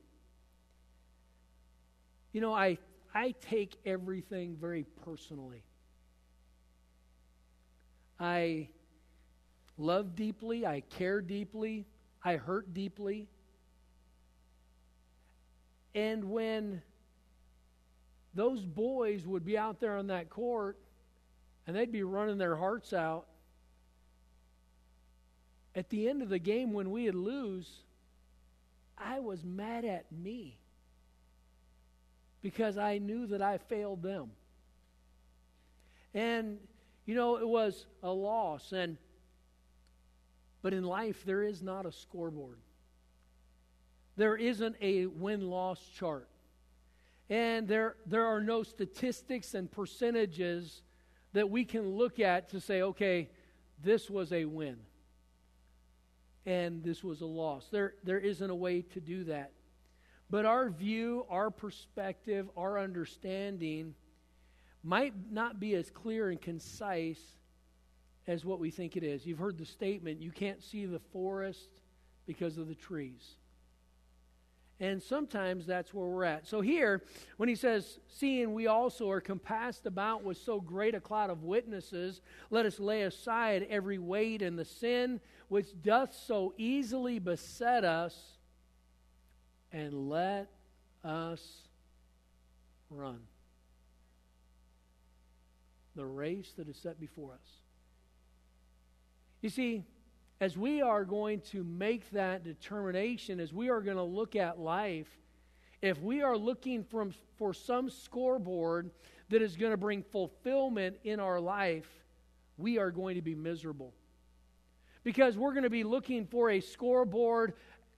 You 2.32 2.42
know, 2.42 2.54
I, 2.54 2.78
I 3.14 3.34
take 3.50 3.76
everything 3.86 4.58
very 4.60 4.86
personally. 5.04 5.64
I 8.20 8.70
love 9.78 10.16
deeply, 10.16 10.66
I 10.66 10.82
care 10.82 11.22
deeply, 11.22 11.86
I 12.24 12.38
hurt 12.38 12.74
deeply. 12.74 13.28
And 15.94 16.26
when 16.26 16.82
those 18.34 18.66
boys 18.66 19.26
would 19.26 19.46
be 19.46 19.58
out 19.58 19.80
there 19.80 19.98
on 19.98 20.08
that 20.08 20.30
court 20.30 20.78
and 21.66 21.76
they'd 21.76 21.92
be 21.92 22.04
running 22.04 22.38
their 22.38 22.56
hearts 22.56 22.94
out, 22.94 23.28
at 25.74 25.90
the 25.90 26.10
end 26.10 26.22
of 26.22 26.30
the 26.30 26.40
game 26.40 26.74
when 26.74 26.92
we 26.92 27.06
would 27.06 27.16
lose, 27.16 27.70
I 28.98 29.20
was 29.20 29.44
mad 29.44 29.86
at 29.86 30.12
me 30.12 30.58
because 32.42 32.78
I 32.78 32.98
knew 32.98 33.28
that 33.28 33.42
I 33.42 33.58
failed 33.58 34.02
them. 34.02 34.32
And 36.14 36.60
you 37.06 37.16
know, 37.16 37.38
it 37.38 37.48
was 37.48 37.86
a 38.02 38.12
loss. 38.12 38.72
And 38.72 38.98
but 40.62 40.74
in 40.74 40.84
life, 40.84 41.24
there 41.26 41.44
is 41.44 41.62
not 41.62 41.86
a 41.86 41.92
scoreboard. 41.92 42.58
There 44.18 44.36
isn't 44.36 44.76
a 44.82 45.06
win 45.06 45.50
loss 45.50 45.80
chart. 45.96 46.28
And 47.30 47.68
there, 47.68 47.98
there 48.06 48.26
are 48.26 48.42
no 48.42 48.64
statistics 48.64 49.54
and 49.54 49.72
percentages 49.72 50.82
that 51.34 51.50
we 51.50 51.66
can 51.66 51.90
look 51.90 52.20
at 52.20 52.50
to 52.50 52.60
say, 52.60 52.82
okay, 52.82 53.30
this 53.84 54.10
was 54.10 54.32
a 54.32 54.46
win 54.46 54.78
and 56.46 56.84
this 56.84 57.04
was 57.04 57.22
a 57.22 57.26
loss. 57.26 57.68
There, 57.72 57.96
there 58.04 58.20
isn't 58.20 58.50
a 58.50 58.56
way 58.56 58.82
to 58.82 59.00
do 59.00 59.24
that. 59.26 59.52
But 60.30 60.46
our 60.46 60.70
view, 60.70 61.26
our 61.30 61.52
perspective, 61.52 62.50
our 62.58 62.80
understanding 62.80 63.94
might 64.84 65.14
not 65.32 65.60
be 65.60 65.76
as 65.76 65.90
clear 65.90 66.30
and 66.30 66.42
concise 66.42 67.22
as 68.28 68.44
what 68.44 68.60
we 68.60 68.72
think 68.72 68.96
it 68.98 69.04
is. 69.04 69.26
You've 69.26 69.40
heard 69.40 69.58
the 69.58 69.66
statement 69.66 70.22
you 70.22 70.32
can't 70.32 70.64
see 70.64 70.86
the 70.86 71.00
forest 71.00 71.70
because 72.26 72.58
of 72.58 72.68
the 72.68 72.76
trees. 72.76 73.36
And 74.80 75.02
sometimes 75.02 75.66
that's 75.66 75.94
where 75.94 76.08
we're 76.08 76.26
at. 76.26 76.46
So 76.48 76.60
here, 76.60 77.02
when 77.38 77.48
he 77.48 77.56
says, 77.56 78.00
Seeing 78.10 78.54
we 78.54 78.68
also 78.68 79.10
are 79.10 79.22
compassed 79.22 79.86
about 79.86 80.24
with 80.24 80.38
so 80.38 80.60
great 80.60 80.96
a 80.96 81.00
cloud 81.00 81.30
of 81.30 81.44
witnesses, 81.44 82.20
let 82.50 82.66
us 82.66 82.80
lay 82.80 83.04
aside 83.04 83.66
every 83.70 84.00
weight 84.00 84.42
and 84.42 84.60
the 84.60 84.66
sin 84.66 85.22
which 85.48 85.68
doth 85.82 86.14
so 86.14 86.54
easily 86.58 87.20
beset 87.20 87.86
us, 87.86 88.38
and 89.72 90.10
let 90.10 90.50
us 91.04 91.42
run 92.90 93.20
the 95.96 96.06
race 96.06 96.52
that 96.58 96.68
is 96.68 96.78
set 96.78 97.00
before 97.00 97.32
us. 97.32 97.48
You 99.42 99.50
see, 99.50 99.84
as 100.42 100.58
we 100.58 100.82
are 100.82 101.06
going 101.06 101.40
to 101.40 101.64
make 101.64 102.10
that 102.12 102.44
determination, 102.44 103.40
as 103.40 103.54
we 103.54 103.70
are 103.70 103.82
going 103.82 103.98
to 103.98 104.04
look 104.04 104.36
at 104.36 104.60
life, 104.60 105.08
if 105.82 106.02
we 106.02 106.22
are 106.22 106.38
looking 106.38 106.84
from, 106.84 107.14
for 107.38 107.54
some 107.54 107.90
scoreboard 107.90 108.92
that 109.30 109.42
is 109.42 109.56
going 109.56 109.72
to 109.72 109.78
bring 109.78 110.04
fulfillment 110.04 110.98
in 111.04 111.20
our 111.20 111.40
life, 111.40 111.88
we 112.58 112.78
are 112.78 112.92
going 112.92 113.16
to 113.16 113.22
be 113.22 113.36
miserable. 113.36 113.94
Because 115.04 115.38
we're 115.38 115.52
going 115.52 115.64
to 115.64 115.70
be 115.70 115.84
looking 115.84 116.26
for 116.26 116.50
a 116.50 116.60
scoreboard 116.60 117.54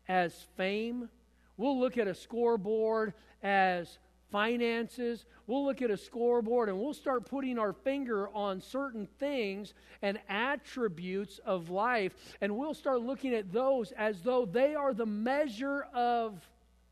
as 0.08 0.34
fame. 0.56 1.10
We'll 1.56 1.80
look 1.80 1.98
at 1.98 2.08
a 2.08 2.14
scoreboard 2.14 3.14
as 3.42 3.98
finances. 4.32 5.26
We'll 5.46 5.66
look 5.66 5.82
at 5.82 5.92
a 5.92 5.98
scoreboard 5.98 6.70
and 6.70 6.80
we'll 6.80 6.94
start 6.94 7.26
putting 7.26 7.58
our 7.58 7.74
finger 7.74 8.30
on 8.30 8.62
certain 8.62 9.08
things 9.20 9.74
and 10.02 10.20
attributes 10.30 11.40
of 11.40 11.70
life, 11.70 12.14
and 12.42 12.58
we'll 12.58 12.74
start 12.74 13.02
looking 13.02 13.34
at 13.34 13.52
those 13.52 13.92
as 13.94 14.22
though 14.22 14.46
they 14.46 14.76
are 14.76 14.94
the 14.94 15.06
measure 15.06 15.88
of 15.94 16.46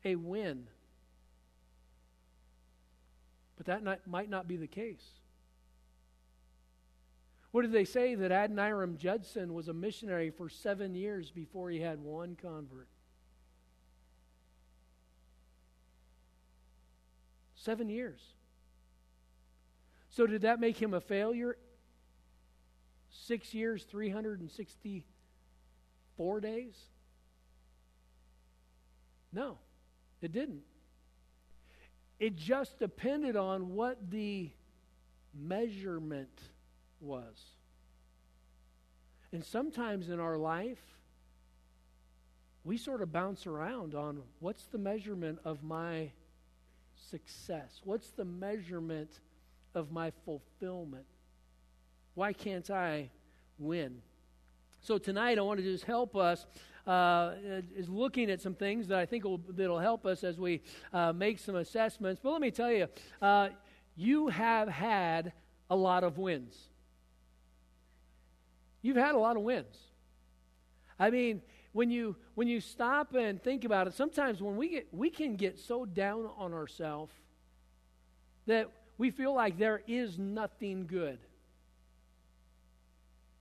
a 0.04 0.16
win. 0.16 0.66
But 3.56 3.66
that 3.66 3.82
not, 3.82 4.06
might 4.06 4.30
not 4.30 4.46
be 4.46 4.56
the 4.56 4.66
case. 4.66 5.04
What 7.52 7.62
did 7.62 7.72
they 7.72 7.86
say? 7.86 8.14
That 8.14 8.32
Adoniram 8.32 8.98
Judson 8.98 9.54
was 9.54 9.68
a 9.68 9.72
missionary 9.72 10.30
for 10.30 10.48
seven 10.50 10.94
years 10.94 11.30
before 11.30 11.70
he 11.70 11.80
had 11.80 12.00
one 12.00 12.36
convert. 12.36 12.88
Seven 17.66 17.88
years. 17.88 18.20
So, 20.10 20.24
did 20.24 20.42
that 20.42 20.60
make 20.60 20.80
him 20.80 20.94
a 20.94 21.00
failure? 21.00 21.58
Six 23.10 23.52
years, 23.52 23.82
364 23.82 26.40
days? 26.40 26.76
No, 29.32 29.58
it 30.22 30.30
didn't. 30.30 30.62
It 32.20 32.36
just 32.36 32.78
depended 32.78 33.34
on 33.34 33.74
what 33.74 34.12
the 34.12 34.52
measurement 35.34 36.40
was. 37.00 37.36
And 39.32 39.44
sometimes 39.44 40.08
in 40.08 40.20
our 40.20 40.36
life, 40.36 40.84
we 42.62 42.78
sort 42.78 43.02
of 43.02 43.12
bounce 43.12 43.44
around 43.44 43.96
on 43.96 44.22
what's 44.38 44.66
the 44.66 44.78
measurement 44.78 45.40
of 45.44 45.64
my 45.64 46.12
success? 47.10 47.80
What's 47.84 48.10
the 48.10 48.24
measurement 48.24 49.20
of 49.74 49.92
my 49.92 50.12
fulfillment? 50.24 51.06
Why 52.14 52.32
can't 52.32 52.70
I 52.70 53.10
win? 53.58 54.00
So 54.80 54.98
tonight 54.98 55.38
I 55.38 55.42
want 55.42 55.58
to 55.58 55.64
just 55.64 55.84
help 55.84 56.16
us 56.16 56.46
uh, 56.86 57.32
is 57.76 57.88
looking 57.88 58.30
at 58.30 58.40
some 58.40 58.54
things 58.54 58.88
that 58.88 58.98
I 58.98 59.06
think 59.06 59.24
will, 59.24 59.40
that'll 59.48 59.78
help 59.78 60.06
us 60.06 60.22
as 60.22 60.38
we 60.38 60.62
uh, 60.92 61.12
make 61.12 61.38
some 61.38 61.56
assessments. 61.56 62.20
But 62.22 62.30
let 62.30 62.40
me 62.40 62.50
tell 62.50 62.70
you, 62.70 62.86
uh, 63.20 63.48
you 63.96 64.28
have 64.28 64.68
had 64.68 65.32
a 65.68 65.76
lot 65.76 66.04
of 66.04 66.18
wins. 66.18 66.68
You've 68.82 68.96
had 68.96 69.14
a 69.14 69.18
lot 69.18 69.36
of 69.36 69.42
wins. 69.42 69.76
I 70.98 71.10
mean, 71.10 71.42
when 71.76 71.90
you 71.90 72.16
when 72.34 72.48
you 72.48 72.58
stop 72.58 73.14
and 73.14 73.42
think 73.42 73.64
about 73.66 73.86
it, 73.86 73.92
sometimes 73.92 74.40
when 74.40 74.56
we 74.56 74.70
get 74.70 74.88
we 74.92 75.10
can 75.10 75.36
get 75.36 75.58
so 75.58 75.84
down 75.84 76.26
on 76.38 76.54
ourselves 76.54 77.12
that 78.46 78.70
we 78.96 79.10
feel 79.10 79.34
like 79.34 79.58
there 79.58 79.82
is 79.86 80.18
nothing 80.18 80.86
good. 80.86 81.18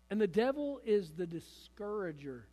And 0.10 0.20
the 0.20 0.28
devil 0.28 0.82
is 0.86 1.12
the 1.12 1.26
discourager. 1.26 2.46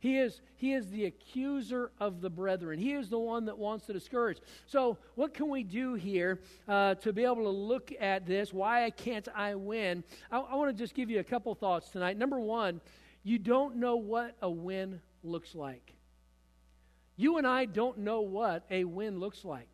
He 0.00 0.18
is, 0.18 0.40
he 0.56 0.74
is 0.74 0.88
the 0.90 1.06
accuser 1.06 1.90
of 1.98 2.20
the 2.20 2.30
brethren. 2.30 2.78
He 2.78 2.92
is 2.92 3.08
the 3.08 3.18
one 3.18 3.46
that 3.46 3.58
wants 3.58 3.86
to 3.86 3.92
discourage. 3.92 4.38
So, 4.66 4.96
what 5.16 5.34
can 5.34 5.48
we 5.48 5.64
do 5.64 5.94
here 5.94 6.40
uh, 6.68 6.94
to 6.96 7.12
be 7.12 7.24
able 7.24 7.42
to 7.42 7.48
look 7.48 7.92
at 7.98 8.24
this? 8.24 8.52
Why 8.52 8.90
can't 8.90 9.28
I 9.34 9.56
win? 9.56 10.04
I, 10.30 10.38
I 10.38 10.54
want 10.54 10.70
to 10.70 10.82
just 10.82 10.94
give 10.94 11.10
you 11.10 11.18
a 11.18 11.24
couple 11.24 11.52
thoughts 11.54 11.90
tonight. 11.90 12.16
Number 12.16 12.38
one, 12.38 12.80
you 13.28 13.38
don't 13.38 13.76
know 13.76 13.96
what 13.96 14.34
a 14.40 14.48
win 14.48 15.02
looks 15.22 15.54
like. 15.54 15.92
You 17.16 17.36
and 17.36 17.46
I 17.46 17.66
don't 17.66 17.98
know 17.98 18.22
what 18.22 18.64
a 18.70 18.84
win 18.84 19.20
looks 19.20 19.44
like. 19.44 19.68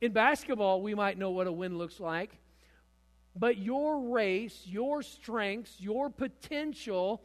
In 0.00 0.12
basketball, 0.12 0.80
we 0.80 0.94
might 0.94 1.18
know 1.18 1.30
what 1.32 1.46
a 1.46 1.52
win 1.52 1.76
looks 1.76 2.00
like, 2.00 2.30
but 3.36 3.58
your 3.58 4.00
race, 4.14 4.62
your 4.64 5.02
strengths, 5.02 5.74
your 5.80 6.08
potential, 6.08 7.20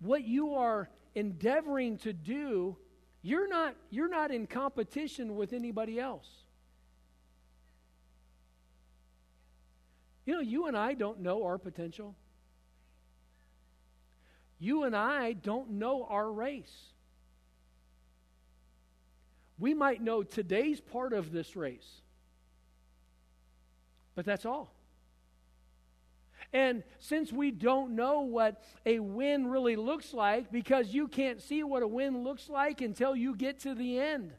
what 0.00 0.24
you 0.24 0.54
are 0.56 0.90
endeavoring 1.14 1.96
to 1.98 2.12
do, 2.12 2.76
you're 3.22 3.48
not, 3.48 3.76
you're 3.88 4.10
not 4.10 4.30
in 4.30 4.46
competition 4.46 5.36
with 5.36 5.54
anybody 5.54 5.98
else. 5.98 6.28
You 10.24 10.34
know, 10.34 10.40
you 10.40 10.66
and 10.66 10.76
I 10.76 10.94
don't 10.94 11.20
know 11.20 11.44
our 11.44 11.58
potential. 11.58 12.14
You 14.58 14.84
and 14.84 14.94
I 14.94 15.32
don't 15.32 15.70
know 15.70 16.06
our 16.08 16.30
race. 16.30 16.72
We 19.58 19.74
might 19.74 20.00
know 20.00 20.22
today's 20.22 20.80
part 20.80 21.12
of 21.12 21.32
this 21.32 21.56
race, 21.56 22.00
but 24.14 24.24
that's 24.24 24.44
all. 24.44 24.72
And 26.52 26.82
since 26.98 27.32
we 27.32 27.50
don't 27.50 27.96
know 27.96 28.20
what 28.20 28.62
a 28.84 28.98
win 28.98 29.46
really 29.48 29.76
looks 29.76 30.12
like, 30.12 30.52
because 30.52 30.92
you 30.92 31.08
can't 31.08 31.40
see 31.40 31.62
what 31.62 31.82
a 31.82 31.88
win 31.88 32.22
looks 32.22 32.48
like 32.48 32.80
until 32.80 33.16
you 33.16 33.34
get 33.34 33.60
to 33.60 33.74
the 33.74 33.98
end. 33.98 34.32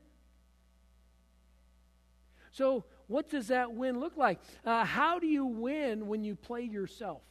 So, 2.51 2.85
what 3.13 3.29
does 3.29 3.49
that 3.49 3.73
win 3.73 3.99
look 3.99 4.17
like? 4.17 4.39
Uh, 4.65 4.83
how 4.83 5.19
do 5.19 5.27
you 5.27 5.45
win 5.45 6.07
when 6.07 6.23
you 6.23 6.35
play 6.35 6.63
yourself? 6.63 7.21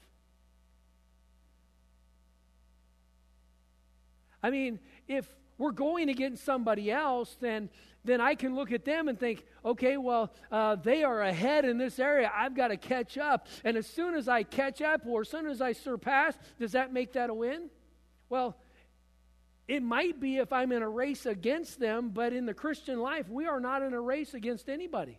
I 4.41 4.51
mean, 4.51 4.79
if 5.09 5.27
we're 5.59 5.73
going 5.73 6.09
against 6.09 6.45
somebody 6.45 6.89
else, 6.93 7.37
then 7.41 7.69
then 8.05 8.21
I 8.21 8.37
can 8.37 8.55
look 8.55 8.71
at 8.71 8.85
them 8.85 9.09
and 9.09 9.19
think, 9.19 9.45
okay, 9.65 9.97
well, 9.97 10.33
uh, 10.53 10.77
they 10.77 11.03
are 11.03 11.23
ahead 11.23 11.65
in 11.65 11.79
this 11.79 11.99
area. 11.99 12.31
I've 12.33 12.55
got 12.55 12.69
to 12.69 12.77
catch 12.77 13.19
up. 13.19 13.49
And 13.65 13.77
as 13.77 13.87
soon 13.89 14.15
as 14.15 14.29
I 14.29 14.45
catch 14.45 14.83
up 14.83 15.03
or 15.07 15.23
as 15.23 15.29
soon 15.29 15.47
as 15.47 15.61
I 15.61 15.73
surpass, 15.73 16.37
does 16.61 16.73
that 16.73 16.93
make 16.93 17.13
that 17.15 17.29
a 17.29 17.35
win? 17.35 17.71
Well, 18.29 18.57
it 19.67 19.83
might 19.83 20.21
be 20.21 20.39
if 20.39 20.53
I'm 20.53 20.71
in 20.71 20.83
a 20.83 20.89
race 20.89 21.27
against 21.27 21.81
them, 21.81 22.11
but 22.11 22.33
in 22.33 22.47
the 22.47 22.55
Christian 22.55 23.01
life, 23.01 23.29
we 23.29 23.47
are 23.47 23.61
not 23.61 23.83
in 23.83 23.95
a 23.95 24.01
race 24.01 24.35
against 24.35 24.69
anybody. 24.69 25.19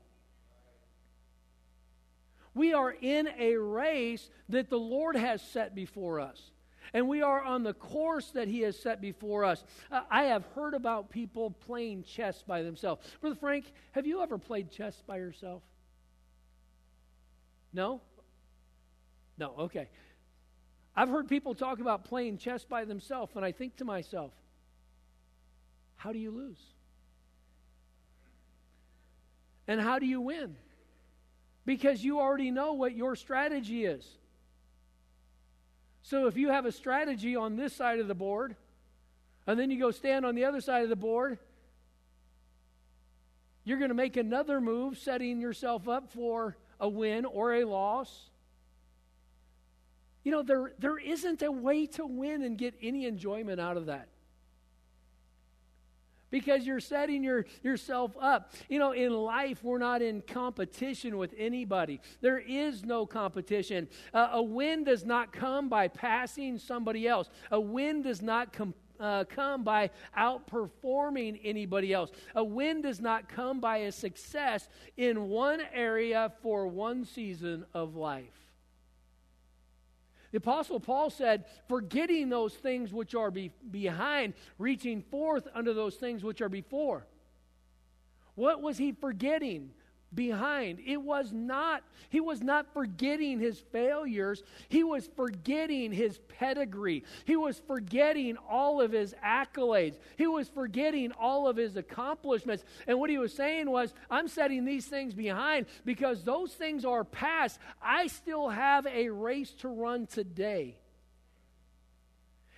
We 2.54 2.74
are 2.74 2.92
in 2.92 3.28
a 3.38 3.56
race 3.56 4.30
that 4.50 4.70
the 4.70 4.80
Lord 4.80 5.16
has 5.16 5.42
set 5.42 5.74
before 5.74 6.20
us 6.20 6.52
and 6.94 7.08
we 7.08 7.22
are 7.22 7.42
on 7.42 7.64
the 7.64 7.74
course 7.74 8.32
that 8.32 8.48
He 8.48 8.62
has 8.62 8.80
set 8.80 9.02
before 9.02 9.44
us. 9.44 9.64
Uh, 9.92 10.02
I 10.10 10.26
have 10.26 10.46
heard 10.56 10.74
about 10.74 11.10
people 11.10 11.52
playing 11.52 12.04
chess 12.04 12.44
by 12.44 12.62
themselves. 12.62 13.06
Brother 13.20 13.36
Frank, 13.36 13.72
have 13.94 14.06
you 14.06 14.22
ever 14.22 14.38
played 14.38 14.72
chess 14.72 15.02
by 15.06 15.18
yourself? 15.18 15.64
No? 17.74 18.02
No, 19.38 19.54
okay. 19.60 19.90
I've 20.96 21.10
heard 21.10 21.28
people 21.28 21.56
talk 21.56 21.80
about 21.80 22.06
playing 22.06 22.38
chess 22.38 22.64
by 22.64 22.86
themselves, 22.86 23.32
and 23.36 23.44
I 23.44 23.52
think 23.52 23.78
to 23.78 23.86
myself, 23.86 24.32
how 25.96 26.12
do 26.12 26.20
you 26.20 26.30
lose? 26.30 26.60
And 29.68 29.82
how 29.82 29.98
do 29.98 30.06
you 30.06 30.22
win? 30.22 30.56
Because 31.66 32.04
you 32.04 32.20
already 32.20 32.52
know 32.52 32.74
what 32.74 32.96
your 32.96 33.16
strategy 33.16 33.86
is. 33.86 34.06
So 36.02 36.28
if 36.28 36.36
you 36.36 36.50
have 36.50 36.66
a 36.66 36.72
strategy 36.72 37.36
on 37.36 37.56
this 37.56 37.74
side 37.74 38.00
of 38.00 38.08
the 38.08 38.16
board, 38.16 38.56
and 39.48 39.58
then 39.58 39.72
you 39.72 39.80
go 39.80 39.92
stand 39.92 40.26
on 40.26 40.36
the 40.36 40.46
other 40.46 40.62
side 40.62 40.84
of 40.84 40.90
the 40.90 40.96
board, 40.96 41.40
you're 43.64 43.78
going 43.78 43.90
to 43.90 43.96
make 43.96 44.18
another 44.18 44.60
move, 44.60 44.98
setting 44.98 45.40
yourself 45.40 45.88
up 45.88 46.12
for 46.12 46.58
a 46.80 46.90
win 46.90 47.24
or 47.26 47.54
a 47.54 47.64
loss. 47.64 48.30
You 50.24 50.32
know, 50.32 50.44
there, 50.44 50.74
there 50.80 50.98
isn't 50.98 51.42
a 51.42 51.52
way 51.52 51.86
to 51.88 52.06
win 52.06 52.44
and 52.44 52.58
get 52.58 52.76
any 52.82 53.06
enjoyment 53.06 53.62
out 53.62 53.78
of 53.78 53.86
that 53.86 54.10
because 56.34 56.66
you're 56.66 56.80
setting 56.80 57.24
your, 57.24 57.46
yourself 57.62 58.18
up. 58.20 58.54
You 58.68 58.80
know, 58.80 58.92
in 58.92 59.14
life, 59.14 59.64
we're 59.64 59.78
not 59.78 60.02
in 60.02 60.24
competition 60.24 61.20
with 61.20 61.32
anybody, 61.38 62.02
there 62.22 62.40
is 62.40 62.84
no 62.84 63.06
competition. 63.06 63.88
Uh, 64.16 64.30
a 64.32 64.42
win 64.42 64.84
does 64.84 65.06
not 65.06 65.32
come 65.32 65.70
by 65.70 65.88
passing 65.88 66.58
somebody 66.58 67.08
else, 67.08 67.30
a 67.52 67.62
win 67.62 68.02
does 68.02 68.22
not 68.22 68.52
come. 68.52 68.74
Uh, 69.00 69.26
come 69.26 69.64
by 69.64 69.90
outperforming 70.18 71.38
anybody 71.44 71.92
else. 71.92 72.12
A 72.36 72.44
win 72.44 72.82
does 72.82 73.02
not 73.02 73.28
come 73.28 73.60
by 73.60 73.78
a 73.78 73.92
success 73.92 74.70
in 74.96 75.28
one 75.28 75.62
area 75.74 76.32
for 76.42 76.68
one 76.68 77.04
season 77.04 77.66
of 77.74 77.96
life. 77.96 78.43
The 80.34 80.38
Apostle 80.38 80.80
Paul 80.80 81.12
said, 81.12 81.46
forgetting 81.70 82.28
those 82.28 82.56
things 82.56 82.92
which 82.92 83.14
are 83.14 83.30
be- 83.30 83.52
behind, 83.70 84.34
reaching 84.58 85.04
forth 85.04 85.48
unto 85.54 85.76
those 85.76 85.96
things 85.96 86.24
which 86.24 86.42
are 86.42 86.50
before. 86.50 87.06
What 88.34 88.60
was 88.60 88.80
he 88.80 88.94
forgetting? 88.94 89.76
Behind. 90.16 90.80
It 90.86 91.02
was 91.02 91.32
not, 91.32 91.84
he 92.10 92.20
was 92.20 92.42
not 92.42 92.74
forgetting 92.74 93.40
his 93.40 93.60
failures. 93.72 94.44
He 94.70 94.84
was 94.84 95.10
forgetting 95.16 95.92
his 95.92 96.20
pedigree. 96.28 97.04
He 97.26 97.36
was 97.36 97.62
forgetting 97.68 98.38
all 98.50 98.82
of 98.82 98.92
his 98.92 99.16
accolades. 99.26 99.98
He 100.18 100.28
was 100.28 100.48
forgetting 100.48 101.12
all 101.14 101.48
of 101.48 101.58
his 101.58 101.76
accomplishments. 101.78 102.64
And 102.88 103.00
what 103.00 103.10
he 103.10 103.18
was 103.18 103.34
saying 103.34 103.70
was, 103.70 103.94
I'm 104.10 104.28
setting 104.28 104.66
these 104.66 104.86
things 104.86 105.14
behind 105.14 105.66
because 105.86 106.24
those 106.24 106.54
things 106.54 106.86
are 106.86 107.04
past. 107.04 107.60
I 107.82 108.08
still 108.08 108.50
have 108.50 108.86
a 108.88 109.10
race 109.10 109.52
to 109.60 109.68
run 109.68 110.08
today. 110.08 110.78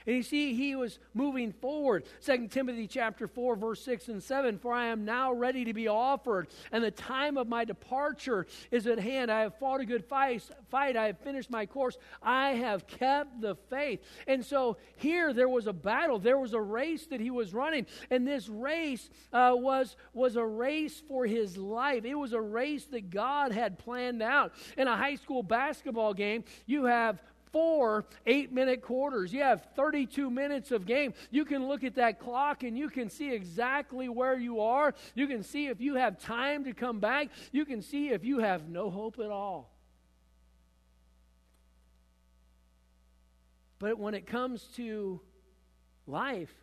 And 0.05 0.15
you 0.15 0.23
see, 0.23 0.53
he 0.53 0.75
was 0.75 0.99
moving 1.13 1.51
forward. 1.51 2.05
2 2.25 2.47
Timothy 2.47 2.87
chapter 2.87 3.27
4, 3.27 3.55
verse 3.55 3.83
6 3.83 4.07
and 4.09 4.21
7. 4.21 4.59
For 4.59 4.73
I 4.73 4.87
am 4.87 5.05
now 5.05 5.33
ready 5.33 5.65
to 5.65 5.73
be 5.73 5.87
offered, 5.87 6.47
and 6.71 6.83
the 6.83 6.91
time 6.91 7.37
of 7.37 7.47
my 7.47 7.65
departure 7.65 8.45
is 8.71 8.87
at 8.87 8.99
hand. 8.99 9.31
I 9.31 9.41
have 9.41 9.57
fought 9.57 9.81
a 9.81 9.85
good 9.85 10.05
fight. 10.05 10.43
I 10.73 11.07
have 11.07 11.19
finished 11.19 11.49
my 11.49 11.65
course. 11.65 11.97
I 12.21 12.51
have 12.51 12.85
kept 12.87 13.41
the 13.41 13.55
faith. 13.69 14.01
And 14.27 14.45
so 14.45 14.77
here 14.97 15.33
there 15.33 15.49
was 15.49 15.67
a 15.67 15.73
battle. 15.73 16.19
There 16.19 16.37
was 16.37 16.53
a 16.53 16.61
race 16.61 17.07
that 17.07 17.19
he 17.19 17.31
was 17.31 17.53
running. 17.53 17.85
And 18.11 18.27
this 18.27 18.47
race 18.47 19.09
uh, 19.33 19.53
was, 19.55 19.95
was 20.13 20.35
a 20.35 20.45
race 20.45 21.01
for 21.07 21.25
his 21.25 21.57
life. 21.57 22.05
It 22.05 22.15
was 22.15 22.33
a 22.33 22.41
race 22.41 22.85
that 22.85 23.09
God 23.09 23.51
had 23.51 23.79
planned 23.79 24.21
out. 24.21 24.53
In 24.77 24.87
a 24.87 24.95
high 24.95 25.15
school 25.15 25.43
basketball 25.43 26.13
game, 26.13 26.43
you 26.65 26.85
have 26.85 27.21
four 27.55 28.03
eight 28.25 28.51
minute 28.51 28.81
quarters. 28.81 29.31
You 29.31 29.41
have 29.43 29.65
32 29.77 30.29
minutes 30.29 30.71
of 30.71 30.85
game. 30.85 31.13
You 31.31 31.45
can 31.45 31.69
look 31.69 31.85
at 31.85 31.95
that 31.95 32.19
clock 32.19 32.63
and 32.63 32.77
you 32.77 32.89
can 32.89 33.09
see 33.09 33.31
exactly 33.31 34.09
where 34.09 34.37
you 34.37 34.59
are. 34.59 34.93
You 35.13 35.25
can 35.25 35.41
see 35.41 35.67
if 35.67 35.79
you 35.79 35.95
have 35.95 36.19
time 36.19 36.65
to 36.65 36.73
come 36.73 36.99
back. 36.99 37.29
You 37.53 37.63
can 37.63 37.81
see 37.81 38.09
if 38.09 38.25
you 38.25 38.39
have 38.39 38.67
no 38.67 38.89
hope 38.89 39.19
at 39.19 39.29
all. 39.31 39.71
But 43.79 43.97
when 43.97 44.15
it 44.15 44.27
comes 44.27 44.61
to 44.75 45.21
life, 46.07 46.53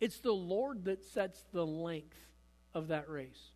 it's 0.00 0.20
the 0.20 0.32
Lord 0.32 0.86
that 0.86 1.04
sets 1.04 1.44
the 1.52 1.66
length 1.66 2.16
of 2.72 2.88
that 2.88 3.10
race. 3.10 3.50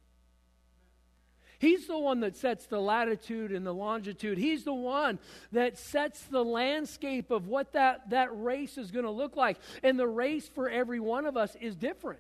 He's 1.63 1.87
the 1.87 1.97
one 1.97 2.19
that 2.21 2.37
sets 2.37 2.67
the 2.67 2.81
latitude 2.81 3.53
and 3.53 3.65
the 3.65 3.73
longitude. 3.73 4.37
He's 4.37 4.65
the 4.65 4.75
one 4.75 5.21
that 5.53 5.79
sets 5.79 6.21
the 6.23 6.45
landscape 6.45 7.31
of 7.31 7.47
what 7.47 7.75
that, 7.75 8.11
that 8.11 8.31
race 8.33 8.77
is 8.77 8.91
going 8.91 9.05
to 9.05 9.13
look 9.13 9.37
like. 9.37 9.59
And 9.85 9.97
the 9.97 10.09
race 10.09 10.49
for 10.49 10.69
every 10.69 10.99
one 10.99 11.25
of 11.25 11.37
us 11.37 11.57
is 11.61 11.77
different. 11.77 12.19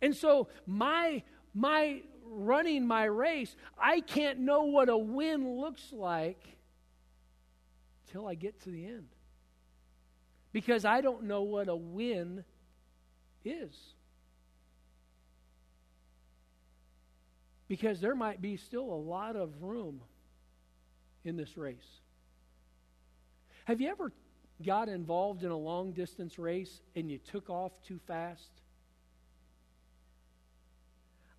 And 0.00 0.14
so, 0.14 0.46
my, 0.68 1.24
my 1.52 2.02
running 2.24 2.86
my 2.86 3.06
race, 3.06 3.56
I 3.76 4.02
can't 4.02 4.38
know 4.38 4.62
what 4.62 4.88
a 4.88 4.96
win 4.96 5.58
looks 5.58 5.92
like 5.92 6.40
till 8.12 8.28
I 8.28 8.36
get 8.36 8.62
to 8.62 8.70
the 8.70 8.86
end. 8.86 9.08
Because 10.52 10.84
I 10.84 11.00
don't 11.00 11.24
know 11.24 11.42
what 11.42 11.66
a 11.66 11.74
win 11.74 12.44
is. 13.44 13.74
Because 17.68 18.00
there 18.00 18.14
might 18.14 18.40
be 18.40 18.56
still 18.56 18.84
a 18.84 19.00
lot 19.00 19.36
of 19.36 19.62
room 19.62 20.00
in 21.24 21.36
this 21.36 21.56
race. 21.56 22.00
Have 23.66 23.80
you 23.80 23.90
ever 23.90 24.10
got 24.64 24.88
involved 24.88 25.44
in 25.44 25.50
a 25.50 25.56
long 25.56 25.92
distance 25.92 26.38
race 26.38 26.80
and 26.96 27.10
you 27.10 27.18
took 27.18 27.50
off 27.50 27.72
too 27.86 28.00
fast? 28.06 28.50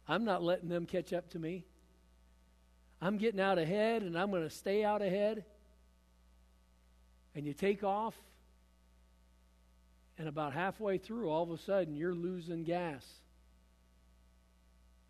I'm 0.07 0.23
not 0.25 0.43
letting 0.43 0.69
them 0.69 0.85
catch 0.85 1.11
up 1.11 1.29
to 1.31 1.39
me. 1.39 1.65
I'm 3.01 3.17
getting 3.17 3.39
out 3.39 3.57
ahead 3.57 4.03
and 4.03 4.17
I'm 4.17 4.29
going 4.29 4.43
to 4.43 4.49
stay 4.49 4.83
out 4.83 5.01
ahead. 5.01 5.45
And 7.35 7.45
you 7.45 7.53
take 7.53 7.83
off, 7.83 8.15
and 10.17 10.27
about 10.27 10.53
halfway 10.53 10.97
through, 10.97 11.29
all 11.29 11.43
of 11.43 11.51
a 11.51 11.57
sudden, 11.57 11.95
you're 11.95 12.13
losing 12.13 12.63
gas. 12.63 13.05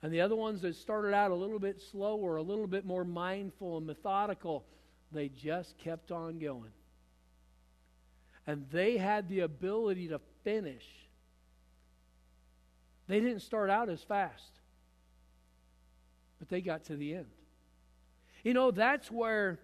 And 0.02 0.14
the 0.14 0.22
other 0.22 0.36
ones 0.36 0.62
that 0.62 0.76
started 0.76 1.14
out 1.14 1.32
a 1.32 1.36
little 1.36 1.60
bit 1.60 1.82
slower, 1.82 2.38
a 2.38 2.42
little 2.42 2.68
bit 2.68 2.86
more 2.86 3.04
mindful 3.04 3.78
and 3.78 3.86
methodical, 3.86 4.66
they 5.12 5.30
just 5.30 5.78
kept 5.78 6.12
on 6.12 6.40
going. 6.40 6.72
And 8.48 8.66
they 8.72 8.98
had 8.98 9.28
the 9.28 9.42
ability 9.42 10.08
to 10.10 10.20
finish. 10.44 10.86
They 13.08 13.20
didn't 13.20 13.42
start 13.42 13.70
out 13.70 13.90
as 13.90 14.02
fast, 14.02 14.52
but 16.40 16.48
they 16.48 16.62
got 16.62 16.86
to 16.86 16.96
the 16.96 17.16
end. 17.16 17.28
You 18.44 18.54
know, 18.54 18.72
that's 18.72 19.12
where 19.12 19.60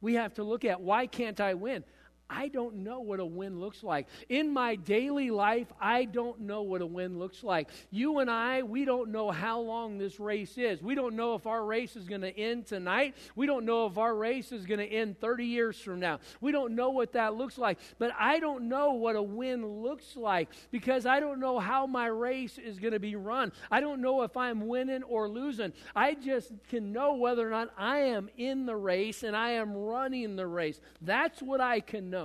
we 0.00 0.14
have 0.14 0.34
to 0.34 0.44
look 0.44 0.64
at 0.64 0.80
why 0.80 1.06
can't 1.06 1.40
I 1.40 1.54
win? 1.54 1.84
I 2.28 2.48
don't 2.48 2.76
know 2.76 3.00
what 3.00 3.20
a 3.20 3.24
win 3.24 3.60
looks 3.60 3.82
like. 3.82 4.06
In 4.28 4.50
my 4.50 4.76
daily 4.76 5.30
life, 5.30 5.66
I 5.78 6.04
don't 6.04 6.40
know 6.40 6.62
what 6.62 6.80
a 6.80 6.86
win 6.86 7.18
looks 7.18 7.44
like. 7.44 7.68
You 7.90 8.18
and 8.18 8.30
I, 8.30 8.62
we 8.62 8.86
don't 8.86 9.10
know 9.10 9.30
how 9.30 9.60
long 9.60 9.98
this 9.98 10.18
race 10.18 10.56
is. 10.56 10.82
We 10.82 10.94
don't 10.94 11.16
know 11.16 11.34
if 11.34 11.46
our 11.46 11.64
race 11.64 11.96
is 11.96 12.06
going 12.06 12.22
to 12.22 12.36
end 12.36 12.66
tonight. 12.66 13.14
We 13.36 13.46
don't 13.46 13.66
know 13.66 13.86
if 13.86 13.98
our 13.98 14.14
race 14.14 14.52
is 14.52 14.64
going 14.64 14.80
to 14.80 14.86
end 14.86 15.20
30 15.20 15.44
years 15.44 15.78
from 15.78 16.00
now. 16.00 16.18
We 16.40 16.50
don't 16.50 16.74
know 16.74 16.90
what 16.90 17.12
that 17.12 17.34
looks 17.34 17.58
like. 17.58 17.78
But 17.98 18.12
I 18.18 18.38
don't 18.38 18.68
know 18.68 18.92
what 18.92 19.16
a 19.16 19.22
win 19.22 19.66
looks 19.66 20.16
like 20.16 20.48
because 20.70 21.04
I 21.04 21.20
don't 21.20 21.40
know 21.40 21.58
how 21.58 21.86
my 21.86 22.06
race 22.06 22.58
is 22.58 22.78
going 22.78 22.94
to 22.94 23.00
be 23.00 23.16
run. 23.16 23.52
I 23.70 23.80
don't 23.80 24.00
know 24.00 24.22
if 24.22 24.36
I'm 24.36 24.66
winning 24.66 25.02
or 25.02 25.28
losing. 25.28 25.74
I 25.94 26.14
just 26.14 26.52
can 26.68 26.92
know 26.92 27.14
whether 27.14 27.46
or 27.46 27.50
not 27.50 27.70
I 27.76 27.98
am 27.98 28.30
in 28.38 28.64
the 28.64 28.76
race 28.76 29.22
and 29.22 29.36
I 29.36 29.50
am 29.50 29.74
running 29.74 30.36
the 30.36 30.46
race. 30.46 30.80
That's 31.02 31.42
what 31.42 31.60
I 31.60 31.80
can 31.80 32.10
know. 32.10 32.23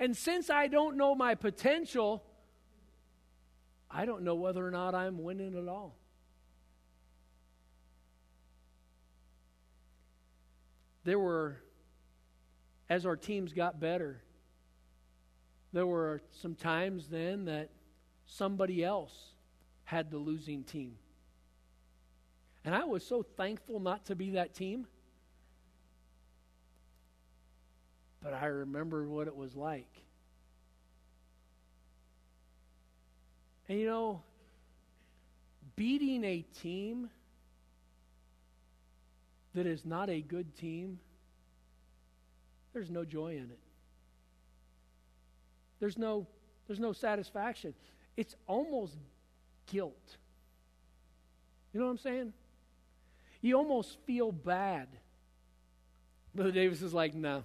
And 0.00 0.16
since 0.16 0.48
I 0.48 0.66
don't 0.66 0.96
know 0.96 1.14
my 1.14 1.34
potential, 1.34 2.24
I 3.90 4.06
don't 4.06 4.22
know 4.22 4.34
whether 4.34 4.66
or 4.66 4.70
not 4.70 4.94
I'm 4.94 5.22
winning 5.22 5.54
at 5.54 5.68
all. 5.68 5.94
There 11.04 11.18
were, 11.18 11.62
as 12.88 13.04
our 13.04 13.16
teams 13.16 13.52
got 13.52 13.78
better, 13.78 14.22
there 15.74 15.86
were 15.86 16.22
some 16.30 16.54
times 16.54 17.08
then 17.08 17.44
that 17.44 17.68
somebody 18.24 18.82
else 18.82 19.14
had 19.84 20.10
the 20.10 20.18
losing 20.18 20.64
team. 20.64 20.96
And 22.64 22.74
I 22.74 22.84
was 22.84 23.04
so 23.04 23.22
thankful 23.22 23.80
not 23.80 24.06
to 24.06 24.16
be 24.16 24.30
that 24.30 24.54
team. 24.54 24.86
But 28.22 28.34
I 28.34 28.46
remember 28.46 29.06
what 29.06 29.26
it 29.26 29.36
was 29.36 29.54
like. 29.56 29.88
And 33.68 33.78
you 33.78 33.86
know, 33.86 34.22
beating 35.76 36.24
a 36.24 36.44
team 36.60 37.08
that 39.54 39.66
is 39.66 39.84
not 39.84 40.10
a 40.10 40.20
good 40.20 40.56
team, 40.56 40.98
there's 42.72 42.90
no 42.90 43.04
joy 43.04 43.32
in 43.36 43.50
it. 43.50 43.58
There's 45.80 45.96
no, 45.96 46.26
there's 46.66 46.80
no 46.80 46.92
satisfaction. 46.92 47.74
It's 48.16 48.36
almost 48.46 48.96
guilt. 49.66 50.16
You 51.72 51.80
know 51.80 51.86
what 51.86 51.92
I'm 51.92 51.98
saying? 51.98 52.32
You 53.40 53.56
almost 53.56 53.96
feel 54.06 54.30
bad. 54.30 54.88
Brother 56.34 56.52
Davis 56.52 56.82
is 56.82 56.92
like, 56.92 57.14
no, 57.14 57.44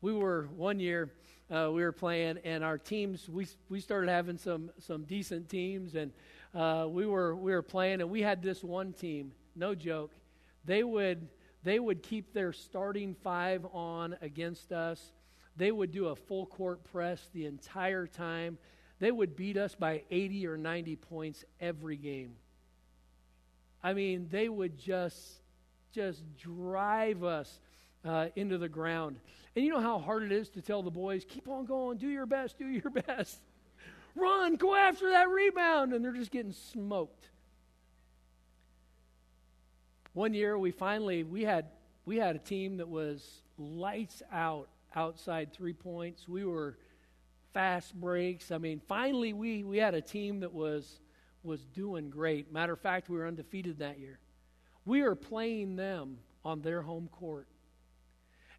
we 0.00 0.12
were 0.12 0.48
one 0.56 0.80
year 0.80 1.12
uh, 1.52 1.70
we 1.70 1.82
were 1.82 1.92
playing, 1.92 2.38
and 2.44 2.64
our 2.64 2.78
teams 2.78 3.28
we 3.28 3.46
we 3.68 3.80
started 3.80 4.08
having 4.08 4.38
some 4.38 4.70
some 4.78 5.04
decent 5.04 5.48
teams, 5.48 5.94
and 5.94 6.12
uh, 6.54 6.86
we 6.88 7.06
were 7.06 7.36
we 7.36 7.52
were 7.52 7.62
playing, 7.62 8.00
and 8.00 8.10
we 8.10 8.22
had 8.22 8.42
this 8.42 8.64
one 8.64 8.92
team. 8.92 9.32
No 9.54 9.74
joke, 9.74 10.12
they 10.64 10.82
would 10.82 11.28
they 11.62 11.78
would 11.78 12.02
keep 12.02 12.32
their 12.32 12.52
starting 12.52 13.14
five 13.22 13.66
on 13.72 14.16
against 14.22 14.72
us. 14.72 15.12
They 15.56 15.70
would 15.70 15.92
do 15.92 16.06
a 16.06 16.16
full 16.16 16.46
court 16.46 16.84
press 16.84 17.28
the 17.34 17.44
entire 17.44 18.06
time. 18.06 18.56
They 18.98 19.10
would 19.10 19.36
beat 19.36 19.58
us 19.58 19.74
by 19.74 20.04
80 20.10 20.46
or 20.46 20.56
90 20.56 20.96
points 20.96 21.44
every 21.60 21.96
game. 21.96 22.36
I 23.82 23.92
mean, 23.92 24.28
they 24.30 24.48
would 24.48 24.78
just 24.78 25.41
just 25.92 26.22
drive 26.36 27.22
us 27.24 27.60
uh, 28.04 28.28
into 28.36 28.58
the 28.58 28.68
ground. 28.68 29.16
And 29.54 29.64
you 29.64 29.70
know 29.70 29.80
how 29.80 29.98
hard 29.98 30.22
it 30.22 30.32
is 30.32 30.48
to 30.50 30.62
tell 30.62 30.82
the 30.82 30.90
boys, 30.90 31.24
keep 31.28 31.48
on 31.48 31.66
going, 31.66 31.98
do 31.98 32.08
your 32.08 32.26
best, 32.26 32.58
do 32.58 32.66
your 32.66 32.90
best. 33.06 33.38
Run, 34.14 34.56
go 34.56 34.74
after 34.74 35.10
that 35.10 35.28
rebound. 35.28 35.92
And 35.92 36.04
they're 36.04 36.12
just 36.12 36.30
getting 36.30 36.52
smoked. 36.52 37.28
One 40.14 40.34
year 40.34 40.58
we 40.58 40.72
finally 40.72 41.24
we 41.24 41.42
had 41.42 41.66
we 42.04 42.16
had 42.16 42.36
a 42.36 42.38
team 42.38 42.78
that 42.78 42.88
was 42.88 43.42
lights 43.56 44.22
out 44.30 44.68
outside 44.94 45.52
three 45.52 45.72
points. 45.72 46.28
We 46.28 46.44
were 46.44 46.76
fast 47.54 47.94
breaks. 47.94 48.50
I 48.50 48.58
mean, 48.58 48.80
finally 48.86 49.32
we 49.32 49.64
we 49.64 49.78
had 49.78 49.94
a 49.94 50.02
team 50.02 50.40
that 50.40 50.52
was 50.52 51.00
was 51.42 51.64
doing 51.64 52.10
great. 52.10 52.52
Matter 52.52 52.74
of 52.74 52.80
fact, 52.80 53.08
we 53.08 53.16
were 53.16 53.26
undefeated 53.26 53.78
that 53.78 53.98
year. 53.98 54.18
We 54.84 55.02
are 55.02 55.14
playing 55.14 55.76
them 55.76 56.18
on 56.44 56.60
their 56.60 56.82
home 56.82 57.08
court. 57.12 57.46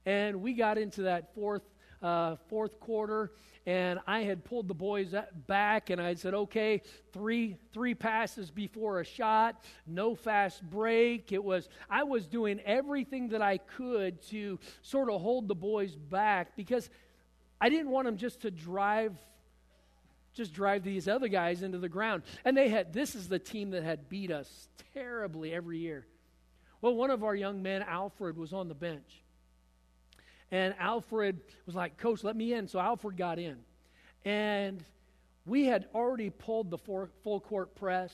And 0.06 0.42
we 0.42 0.54
got 0.54 0.78
into 0.78 1.04
that 1.04 1.34
fourth 1.34 1.64
uh, 2.04 2.36
fourth 2.50 2.82
quarter, 2.82 3.32
and 3.66 3.98
I 4.06 4.24
had 4.24 4.44
pulled 4.44 4.68
the 4.68 4.74
boys 4.74 5.16
back, 5.48 5.90
and 5.90 6.02
I 6.02 6.16
said, 6.16 6.34
"Okay, 6.34 6.82
three 7.14 7.56
three 7.72 7.96
passes 7.96 8.52
before 8.52 9.00
a 9.00 9.06
shot, 9.06 9.64
no 9.88 10.14
fast 10.14 10.62
break." 10.70 11.32
It 11.32 11.42
was 11.42 11.70
I 11.90 12.04
was 12.04 12.28
doing 12.28 12.60
everything 12.66 13.30
that 13.30 13.42
I 13.42 13.58
could 13.58 14.22
to 14.24 14.60
sort 14.82 15.10
of 15.10 15.22
hold 15.22 15.48
the 15.48 15.56
boys 15.56 15.96
back 15.96 16.58
because 16.58 16.90
I 17.62 17.70
didn't 17.70 17.90
want 17.90 18.06
them 18.06 18.18
just 18.18 18.42
to 18.42 18.52
drive 18.52 19.18
just 20.34 20.52
drive 20.52 20.84
these 20.84 21.08
other 21.08 21.28
guys 21.28 21.62
into 21.62 21.78
the 21.78 21.88
ground. 21.88 22.24
And 22.44 22.58
they 22.58 22.68
had 22.68 22.92
this 22.92 23.16
is 23.16 23.30
the 23.30 23.40
team 23.40 23.72
that 23.72 23.84
had 23.84 24.10
beat 24.10 24.32
us 24.32 24.68
terribly 24.94 25.54
every 25.54 25.78
year. 25.78 26.06
Well, 26.84 26.96
one 26.96 27.12
of 27.12 27.24
our 27.24 27.34
young 27.34 27.64
men, 27.64 27.82
Alfred, 27.82 28.36
was 28.36 28.52
on 28.52 28.68
the 28.68 28.76
bench. 28.76 29.24
And 30.52 30.76
Alfred 30.78 31.40
was 31.66 31.76
like, 31.76 31.96
Coach, 31.96 32.26
let 32.26 32.36
me 32.36 32.52
in. 32.52 32.68
So 32.68 32.78
Alfred 32.78 33.16
got 33.16 33.40
in. 33.40 33.56
And 34.26 34.84
we 35.46 35.64
had 35.64 35.86
already 35.96 36.30
pulled 36.30 36.70
the 36.70 36.78
full 36.78 37.40
court 37.40 37.74
press. 37.76 38.14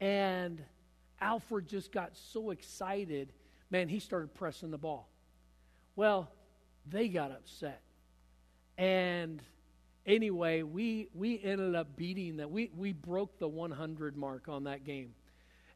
And 0.00 0.64
Alfred 1.20 1.66
just 1.68 1.92
got 1.92 2.16
so 2.16 2.52
excited. 2.52 3.34
Man, 3.70 3.86
he 3.86 3.98
started 4.00 4.32
pressing 4.32 4.70
the 4.70 4.78
ball. 4.78 5.10
Well, 5.94 6.30
they 6.88 7.08
got 7.08 7.32
upset. 7.32 7.82
And 8.78 9.42
anyway, 10.06 10.62
we, 10.62 11.08
we 11.12 11.38
ended 11.44 11.74
up 11.74 11.96
beating 11.96 12.38
that. 12.38 12.50
We, 12.50 12.70
we 12.74 12.94
broke 12.94 13.38
the 13.38 13.46
100 13.46 14.16
mark 14.16 14.48
on 14.48 14.64
that 14.64 14.86
game. 14.86 15.12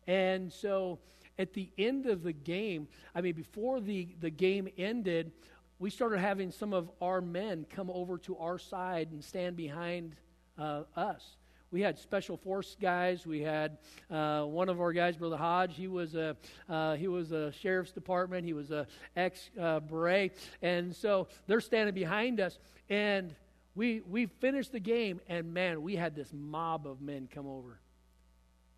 And 0.06 0.50
so 0.50 1.00
at 1.38 1.52
the 1.52 1.70
end 1.78 2.06
of 2.06 2.22
the 2.22 2.32
game, 2.32 2.88
I 3.14 3.20
mean, 3.20 3.34
before 3.34 3.80
the, 3.80 4.08
the 4.20 4.30
game 4.30 4.68
ended, 4.78 5.32
we 5.78 5.90
started 5.90 6.18
having 6.18 6.50
some 6.50 6.72
of 6.72 6.90
our 7.00 7.20
men 7.20 7.66
come 7.68 7.90
over 7.90 8.18
to 8.18 8.36
our 8.38 8.58
side 8.58 9.08
and 9.12 9.22
stand 9.22 9.56
behind 9.56 10.16
uh, 10.58 10.82
us. 10.96 11.36
We 11.70 11.80
had 11.82 11.98
special 11.98 12.36
force 12.36 12.76
guys. 12.80 13.26
We 13.26 13.42
had 13.42 13.78
uh, 14.10 14.44
one 14.44 14.68
of 14.68 14.80
our 14.80 14.92
guys, 14.92 15.16
Brother 15.16 15.36
Hodge. 15.36 15.76
He 15.76 15.88
was 15.88 16.14
a 16.14 16.36
uh, 16.68 16.94
he 16.94 17.08
was 17.08 17.32
a 17.32 17.52
sheriff's 17.52 17.92
department. 17.92 18.46
He 18.46 18.52
was 18.52 18.70
a 18.70 18.86
ex 19.16 19.50
uh, 19.60 19.80
beret, 19.80 20.38
and 20.62 20.94
so 20.94 21.26
they're 21.46 21.60
standing 21.60 21.94
behind 21.94 22.40
us. 22.40 22.58
And 22.88 23.34
we 23.74 24.00
we 24.08 24.26
finished 24.26 24.72
the 24.72 24.80
game, 24.80 25.20
and 25.28 25.52
man, 25.52 25.82
we 25.82 25.96
had 25.96 26.14
this 26.14 26.32
mob 26.32 26.86
of 26.86 27.00
men 27.00 27.28
come 27.30 27.48
over. 27.48 27.80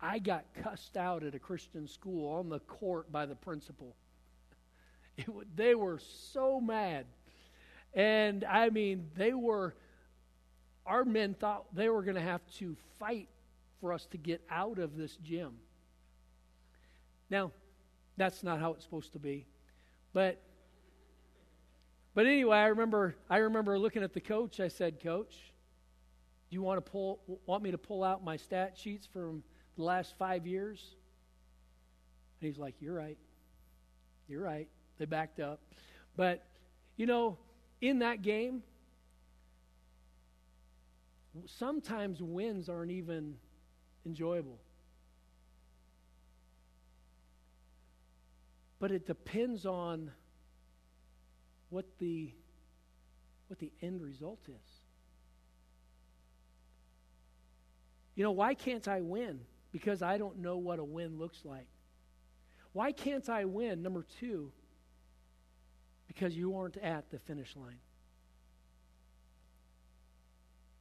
I 0.01 0.19
got 0.19 0.45
cussed 0.63 0.95
out 0.95 1.23
at 1.23 1.35
a 1.35 1.39
Christian 1.39 1.87
school 1.87 2.31
on 2.33 2.49
the 2.49 2.59
court 2.59 3.11
by 3.11 3.25
the 3.25 3.35
principal. 3.35 3.95
It, 5.17 5.27
they 5.53 5.75
were 5.75 5.99
so 5.99 6.61
mad. 6.61 7.05
And 7.93 8.45
I 8.45 8.69
mean, 8.69 9.09
they 9.17 9.33
were, 9.33 9.75
our 10.85 11.03
men 11.03 11.33
thought 11.33 11.65
they 11.75 11.89
were 11.89 12.03
going 12.03 12.15
to 12.15 12.21
have 12.21 12.39
to 12.59 12.77
fight 12.99 13.27
for 13.81 13.91
us 13.91 14.05
to 14.11 14.17
get 14.17 14.41
out 14.49 14.79
of 14.79 14.95
this 14.95 15.17
gym. 15.17 15.55
Now, 17.29 17.51
that's 18.15 18.43
not 18.43 18.61
how 18.61 18.71
it's 18.71 18.85
supposed 18.85 19.11
to 19.11 19.19
be. 19.19 19.45
But 20.13 20.41
but 22.15 22.25
anyway, 22.25 22.57
I 22.57 22.67
remember 22.67 23.15
I 23.29 23.37
remember 23.37 23.77
looking 23.77 24.03
at 24.03 24.13
the 24.13 24.19
coach. 24.19 24.59
I 24.59 24.67
said, 24.67 25.01
"Coach, 25.01 25.53
do 26.49 26.55
you 26.55 26.61
want 26.61 26.83
to 26.83 26.91
pull 26.91 27.19
want 27.45 27.63
me 27.63 27.71
to 27.71 27.77
pull 27.77 28.03
out 28.03 28.23
my 28.23 28.35
stat 28.35 28.77
sheets 28.77 29.07
from 29.07 29.43
the 29.79 29.85
last 29.85 30.13
five 30.19 30.45
years? 30.45 30.83
And 32.39 32.49
he's 32.51 32.59
like, 32.59 32.75
You're 32.81 32.93
right. 32.93 33.17
You're 34.27 34.43
right. 34.43 34.67
They 34.99 35.05
backed 35.05 35.39
up. 35.39 35.61
But, 36.17 36.45
you 36.97 37.05
know, 37.05 37.37
in 37.79 37.99
that 37.99 38.21
game, 38.21 38.61
sometimes 41.45 42.21
wins 42.21 42.67
aren't 42.67 42.91
even 42.91 43.35
enjoyable. 44.05 44.59
But 48.79 48.91
it 48.91 49.07
depends 49.07 49.65
on 49.65 50.11
what 51.69 51.85
the 51.99 52.33
what 53.47 53.59
the 53.59 53.71
end 53.81 54.01
result 54.01 54.39
is. 54.47 54.69
You 58.15 58.23
know, 58.23 58.31
why 58.31 58.53
can't 58.53 58.85
I 58.87 58.99
win? 58.99 59.39
Because 59.71 60.01
I 60.01 60.17
don't 60.17 60.39
know 60.39 60.57
what 60.57 60.79
a 60.79 60.83
win 60.83 61.17
looks 61.19 61.41
like. 61.43 61.67
Why 62.73 62.91
can't 62.91 63.27
I 63.29 63.45
win? 63.45 63.81
Number 63.81 64.05
two, 64.19 64.51
because 66.07 66.35
you 66.35 66.57
aren't 66.57 66.77
at 66.77 67.09
the 67.11 67.19
finish 67.19 67.55
line. 67.55 67.79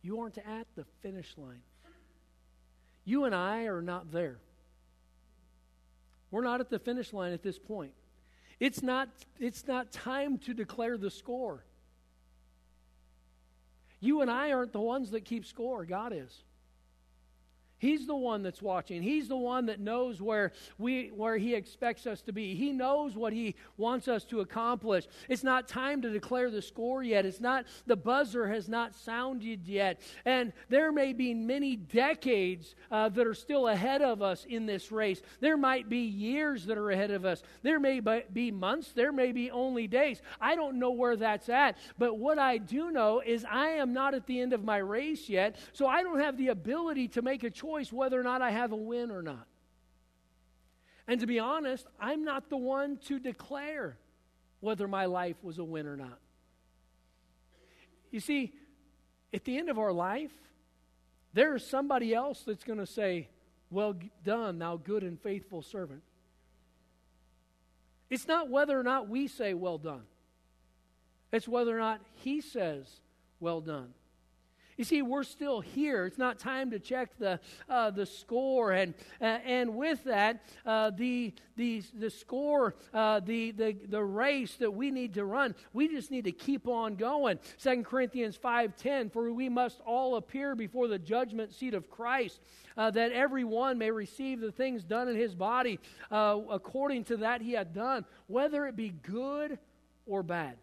You 0.03 0.21
aren't 0.21 0.39
at 0.39 0.67
the 0.75 0.85
finish 1.03 1.35
line. 1.37 1.63
You 3.05 3.25
and 3.25 3.35
I 3.35 3.65
are 3.65 3.83
not 3.83 4.13
there. 4.13 4.39
We're 6.31 6.45
not 6.45 6.61
at 6.61 6.69
the 6.69 6.79
finish 6.79 7.13
line 7.13 7.33
at 7.33 7.43
this 7.43 7.59
point. 7.59 7.93
It's 8.61 8.83
not, 8.83 9.09
it's 9.39 9.67
not 9.67 9.93
time 9.93 10.39
to 10.39 10.55
declare 10.55 10.99
the 10.99 11.11
score. 11.11 11.65
You 14.01 14.21
and 14.21 14.31
I 14.31 14.53
aren't 14.53 14.73
the 14.73 14.81
ones 14.81 15.11
that 15.13 15.25
keep 15.25 15.47
score, 15.47 15.85
God 15.85 16.13
is. 16.13 16.43
He's 17.79 18.07
the 18.07 18.17
one 18.17 18.43
that's 18.43 18.61
watching. 18.61 19.03
He's 19.03 19.29
the 19.29 19.37
one 19.37 19.67
that 19.67 19.79
knows 19.79 20.21
where 20.21 20.53
we 20.79 21.09
where 21.15 21.37
he 21.37 21.55
expects 21.55 22.07
us 22.07 22.21
to 22.23 22.33
be. 22.33 22.57
He 22.57 22.73
knows 22.73 23.15
what 23.15 23.33
he 23.33 23.55
wants 23.77 24.09
us 24.09 24.25
to 24.27 24.41
accomplish. 24.41 25.07
It's 25.29 25.45
not 25.45 25.69
time 25.69 26.03
to 26.03 26.11
declare 26.11 26.51
the 26.51 26.61
score 26.61 27.05
yet. 27.05 27.25
It's 27.25 27.41
not 27.41 27.67
the 27.87 27.95
buzzer 27.95 28.49
has 28.49 28.69
not 28.69 28.97
sounded 28.97 29.69
yet. 29.69 30.01
And 30.25 30.53
there 30.69 30.91
may 30.91 31.13
be 31.13 31.35
many 31.35 31.77
decades 31.77 32.75
uh, 32.91 33.11
that 33.11 33.27
are 33.27 33.35
still 33.35 33.69
ahead 33.69 34.03
of 34.03 34.23
us 34.23 34.45
in 34.45 34.67
this 34.67 34.91
race. 34.91 35.23
There 35.39 35.57
might 35.57 35.89
be 35.89 35.99
years 35.99 36.67
that 36.67 36.79
are 36.79 36.91
ahead 36.91 37.13
of 37.13 37.25
us. 37.25 37.45
There 37.63 37.79
may 37.79 38.01
be 38.33 38.51
months. 38.51 38.91
There 38.91 39.13
may 39.13 39.31
be 39.31 39.53
only 39.53 39.87
days. 39.87 40.21
I 40.41 40.57
don't 40.57 40.81
know 40.81 40.91
where 40.91 41.15
that's 41.15 41.49
at. 41.49 41.77
But 41.97 42.19
what 42.19 42.41
I 42.41 42.59
do 42.59 42.91
know 42.91 43.23
is 43.25 43.45
I 43.49 43.69
am 43.69 43.93
not 43.93 44.15
at 44.15 44.27
the 44.27 44.41
end 44.41 44.53
of 44.53 44.65
my 44.65 44.79
race 44.79 45.29
yet. 45.29 45.57
So 45.73 45.87
I 45.87 46.03
don't 46.03 46.19
have 46.19 46.37
the 46.37 46.49
ability 46.49 47.07
to 47.09 47.23
make 47.23 47.45
a 47.45 47.51
choice 47.51 47.68
choice 47.69 47.93
whether 47.93 48.19
or 48.19 48.23
not 48.23 48.43
I 48.43 48.51
have 48.51 48.73
a 48.73 48.77
win 48.77 49.11
or 49.11 49.23
not. 49.23 49.47
And 51.07 51.21
to 51.21 51.27
be 51.27 51.39
honest, 51.39 51.87
I'm 52.01 52.25
not 52.25 52.51
the 52.51 52.57
one 52.57 52.99
to 53.07 53.19
declare 53.19 53.97
whether 54.61 54.89
my 54.89 55.07
life 55.07 55.37
was 55.43 55.59
a 55.59 55.65
win 55.65 55.87
or 55.87 55.97
not. 55.97 56.19
You 58.11 58.21
see, 58.21 58.53
at 59.33 59.45
the 59.45 59.59
end 59.59 59.69
of 59.69 59.79
our 59.79 59.93
life, 59.93 60.33
there 61.35 61.55
is 61.57 61.67
somebody 61.67 62.15
else 62.15 62.43
that's 62.47 62.65
going 62.65 62.79
to 62.79 62.87
say, 62.87 63.29
Well 63.71 63.95
done, 64.25 64.59
thou 64.59 64.77
good 64.77 65.03
and 65.03 65.21
faithful 65.21 65.63
servant. 65.63 66.03
It's 68.11 68.27
not 68.27 68.49
whether 68.49 68.79
or 68.79 68.83
not 68.83 69.09
we 69.09 69.29
say, 69.29 69.53
Well 69.55 69.79
done, 69.79 70.05
it's 71.33 71.47
whether 71.47 71.77
or 71.77 71.81
not 71.81 72.01
he 72.17 72.41
says, 72.41 72.87
Well 73.41 73.61
done. 73.61 73.93
You 74.79 74.85
see, 74.85 75.03
we're 75.03 75.25
still 75.25 75.61
here. 75.61 76.07
It's 76.07 76.19
not 76.19 76.39
time 76.39 76.71
to 76.71 76.79
check 76.79 77.19
the, 77.19 77.41
uh, 77.69 77.91
the 77.91 78.07
score. 78.07 78.71
And, 78.71 78.95
uh, 79.21 79.39
and 79.45 79.75
with 79.75 80.05
that, 80.05 80.45
uh, 80.65 80.91
the, 80.91 81.35
the, 81.57 81.83
the 81.95 82.09
score, 82.09 82.77
uh, 82.95 83.19
the, 83.19 83.51
the, 83.51 83.77
the 83.89 84.03
race 84.03 84.55
that 84.55 84.71
we 84.71 84.93
need 84.93 85.15
to 85.15 85.25
run, 85.25 85.57
we 85.73 85.89
just 85.89 86.13
need 86.13 86.25
to 86.25 86.33
keep 86.33 86.69
on 86.69 86.95
going. 86.95 87.41
2 87.61 87.83
Corinthians 87.83 88.39
5.10, 88.39 89.13
for 89.13 89.33
we 89.33 89.49
must 89.49 89.81
all 89.81 90.15
appear 90.15 90.55
before 90.55 90.87
the 90.87 90.99
judgment 90.99 91.53
seat 91.53 91.75
of 91.75 91.91
Christ, 91.91 92.41
uh, 92.77 92.93
that 92.93 93.11
every 93.11 93.43
one 93.43 93.79
may 93.79 93.91
receive 93.91 94.39
the 94.41 94.53
things 94.53 94.85
done 94.85 95.09
in 95.09 95.17
his 95.17 95.35
body 95.35 95.81
uh, 96.13 96.39
according 96.49 97.03
to 97.07 97.17
that 97.17 97.43
he 97.43 97.51
had 97.51 97.75
done, 97.75 98.05
whether 98.29 98.65
it 98.67 98.77
be 98.77 98.91
good 98.91 99.59
or 100.07 100.23
bad. 100.23 100.57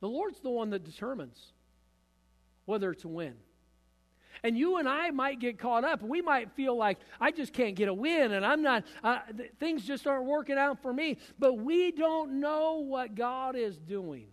The 0.00 0.08
Lord's 0.08 0.40
the 0.40 0.50
one 0.50 0.68
that 0.70 0.84
determines 0.84 1.54
whether 2.66 2.92
to 2.94 3.08
win. 3.08 3.34
And 4.42 4.56
you 4.56 4.76
and 4.76 4.88
I 4.88 5.10
might 5.10 5.40
get 5.40 5.58
caught 5.58 5.84
up. 5.84 6.02
We 6.02 6.20
might 6.20 6.52
feel 6.52 6.76
like 6.76 6.98
I 7.20 7.30
just 7.30 7.52
can't 7.52 7.74
get 7.74 7.88
a 7.88 7.94
win 7.94 8.32
and 8.32 8.44
I'm 8.44 8.62
not, 8.62 8.84
uh, 9.02 9.18
th- 9.36 9.50
things 9.58 9.84
just 9.84 10.06
aren't 10.06 10.26
working 10.26 10.58
out 10.58 10.82
for 10.82 10.92
me. 10.92 11.16
But 11.38 11.54
we 11.54 11.90
don't 11.90 12.38
know 12.38 12.74
what 12.74 13.14
God 13.14 13.56
is 13.56 13.78
doing. 13.78 14.26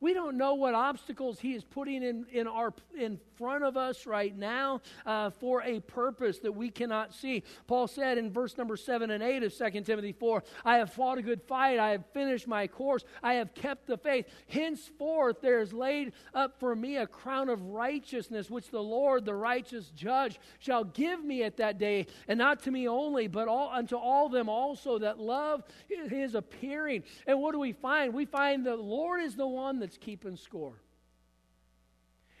We 0.00 0.14
don't 0.14 0.36
know 0.36 0.54
what 0.54 0.74
obstacles 0.74 1.40
He 1.40 1.54
is 1.54 1.64
putting 1.64 2.02
in, 2.02 2.26
in, 2.30 2.46
our, 2.46 2.72
in 2.96 3.18
front 3.36 3.64
of 3.64 3.76
us 3.76 4.06
right 4.06 4.36
now 4.36 4.80
uh, 5.04 5.30
for 5.30 5.62
a 5.62 5.80
purpose 5.80 6.38
that 6.40 6.52
we 6.52 6.70
cannot 6.70 7.12
see. 7.12 7.42
Paul 7.66 7.88
said 7.88 8.16
in 8.16 8.32
verse 8.32 8.56
number 8.56 8.76
7 8.76 9.10
and 9.10 9.22
8 9.22 9.42
of 9.42 9.56
2 9.56 9.80
Timothy 9.80 10.12
4 10.12 10.44
I 10.64 10.76
have 10.76 10.92
fought 10.92 11.18
a 11.18 11.22
good 11.22 11.42
fight, 11.42 11.80
I 11.80 11.90
have 11.90 12.04
finished 12.12 12.46
my 12.46 12.68
course, 12.68 13.04
I 13.22 13.34
have 13.34 13.54
kept 13.54 13.86
the 13.86 13.98
faith. 13.98 14.26
Henceforth 14.48 15.40
there 15.40 15.60
is 15.60 15.72
laid 15.72 16.12
up 16.32 16.60
for 16.60 16.76
me 16.76 16.98
a 16.98 17.06
crown 17.06 17.48
of 17.48 17.60
righteousness, 17.62 18.50
which 18.50 18.70
the 18.70 18.82
Lord, 18.82 19.24
the 19.24 19.34
righteous 19.34 19.90
judge, 19.90 20.38
shall 20.60 20.84
give 20.84 21.24
me 21.24 21.42
at 21.42 21.56
that 21.56 21.78
day, 21.78 22.06
and 22.28 22.38
not 22.38 22.62
to 22.64 22.70
me 22.70 22.86
only, 22.86 23.26
but 23.26 23.48
all, 23.48 23.70
unto 23.72 23.96
all 23.96 24.28
them 24.28 24.48
also 24.48 24.98
that 24.98 25.18
love 25.18 25.64
His 25.88 26.36
appearing. 26.36 27.02
And 27.26 27.40
what 27.40 27.52
do 27.52 27.58
we 27.58 27.72
find? 27.72 28.14
We 28.14 28.26
find 28.26 28.64
the 28.64 28.76
Lord 28.76 29.22
is 29.22 29.34
the 29.34 29.46
one 29.46 29.80
that 29.80 29.87
that's 29.88 29.96
keeping 29.96 30.36
score. 30.36 30.74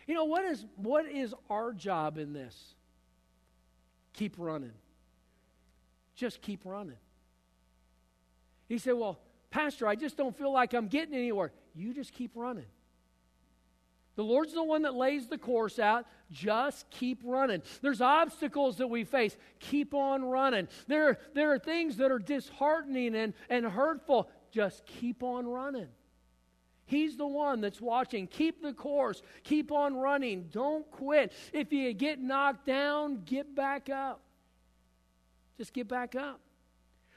You 0.06 0.12
know, 0.12 0.24
what 0.24 0.44
is, 0.44 0.66
what 0.76 1.06
is 1.06 1.34
our 1.48 1.72
job 1.72 2.18
in 2.18 2.34
this? 2.34 2.74
Keep 4.12 4.34
running. 4.36 4.72
Just 6.14 6.42
keep 6.42 6.60
running. 6.66 6.98
He 8.68 8.76
said, 8.76 8.92
Well, 8.94 9.18
Pastor, 9.50 9.86
I 9.88 9.94
just 9.94 10.18
don't 10.18 10.36
feel 10.36 10.52
like 10.52 10.74
I'm 10.74 10.88
getting 10.88 11.14
anywhere. 11.14 11.52
You 11.74 11.94
just 11.94 12.12
keep 12.12 12.32
running. 12.34 12.66
The 14.16 14.24
Lord's 14.24 14.52
the 14.52 14.62
one 14.62 14.82
that 14.82 14.94
lays 14.94 15.28
the 15.28 15.38
course 15.38 15.78
out. 15.78 16.04
Just 16.30 16.90
keep 16.90 17.22
running. 17.24 17.62
There's 17.80 18.02
obstacles 18.02 18.76
that 18.76 18.88
we 18.88 19.04
face. 19.04 19.34
Keep 19.60 19.94
on 19.94 20.22
running. 20.22 20.68
There, 20.86 21.18
there 21.34 21.54
are 21.54 21.58
things 21.58 21.96
that 21.96 22.10
are 22.10 22.18
disheartening 22.18 23.14
and, 23.14 23.32
and 23.48 23.64
hurtful. 23.64 24.28
Just 24.50 24.84
keep 24.84 25.22
on 25.22 25.46
running. 25.46 25.88
He's 26.88 27.18
the 27.18 27.26
one 27.26 27.60
that's 27.60 27.82
watching. 27.82 28.26
Keep 28.26 28.62
the 28.62 28.72
course. 28.72 29.20
Keep 29.44 29.70
on 29.70 29.94
running. 29.94 30.48
Don't 30.50 30.90
quit. 30.90 31.32
If 31.52 31.70
you 31.70 31.92
get 31.92 32.18
knocked 32.18 32.64
down, 32.64 33.24
get 33.26 33.54
back 33.54 33.90
up. 33.90 34.22
Just 35.58 35.74
get 35.74 35.86
back 35.86 36.14
up. 36.14 36.40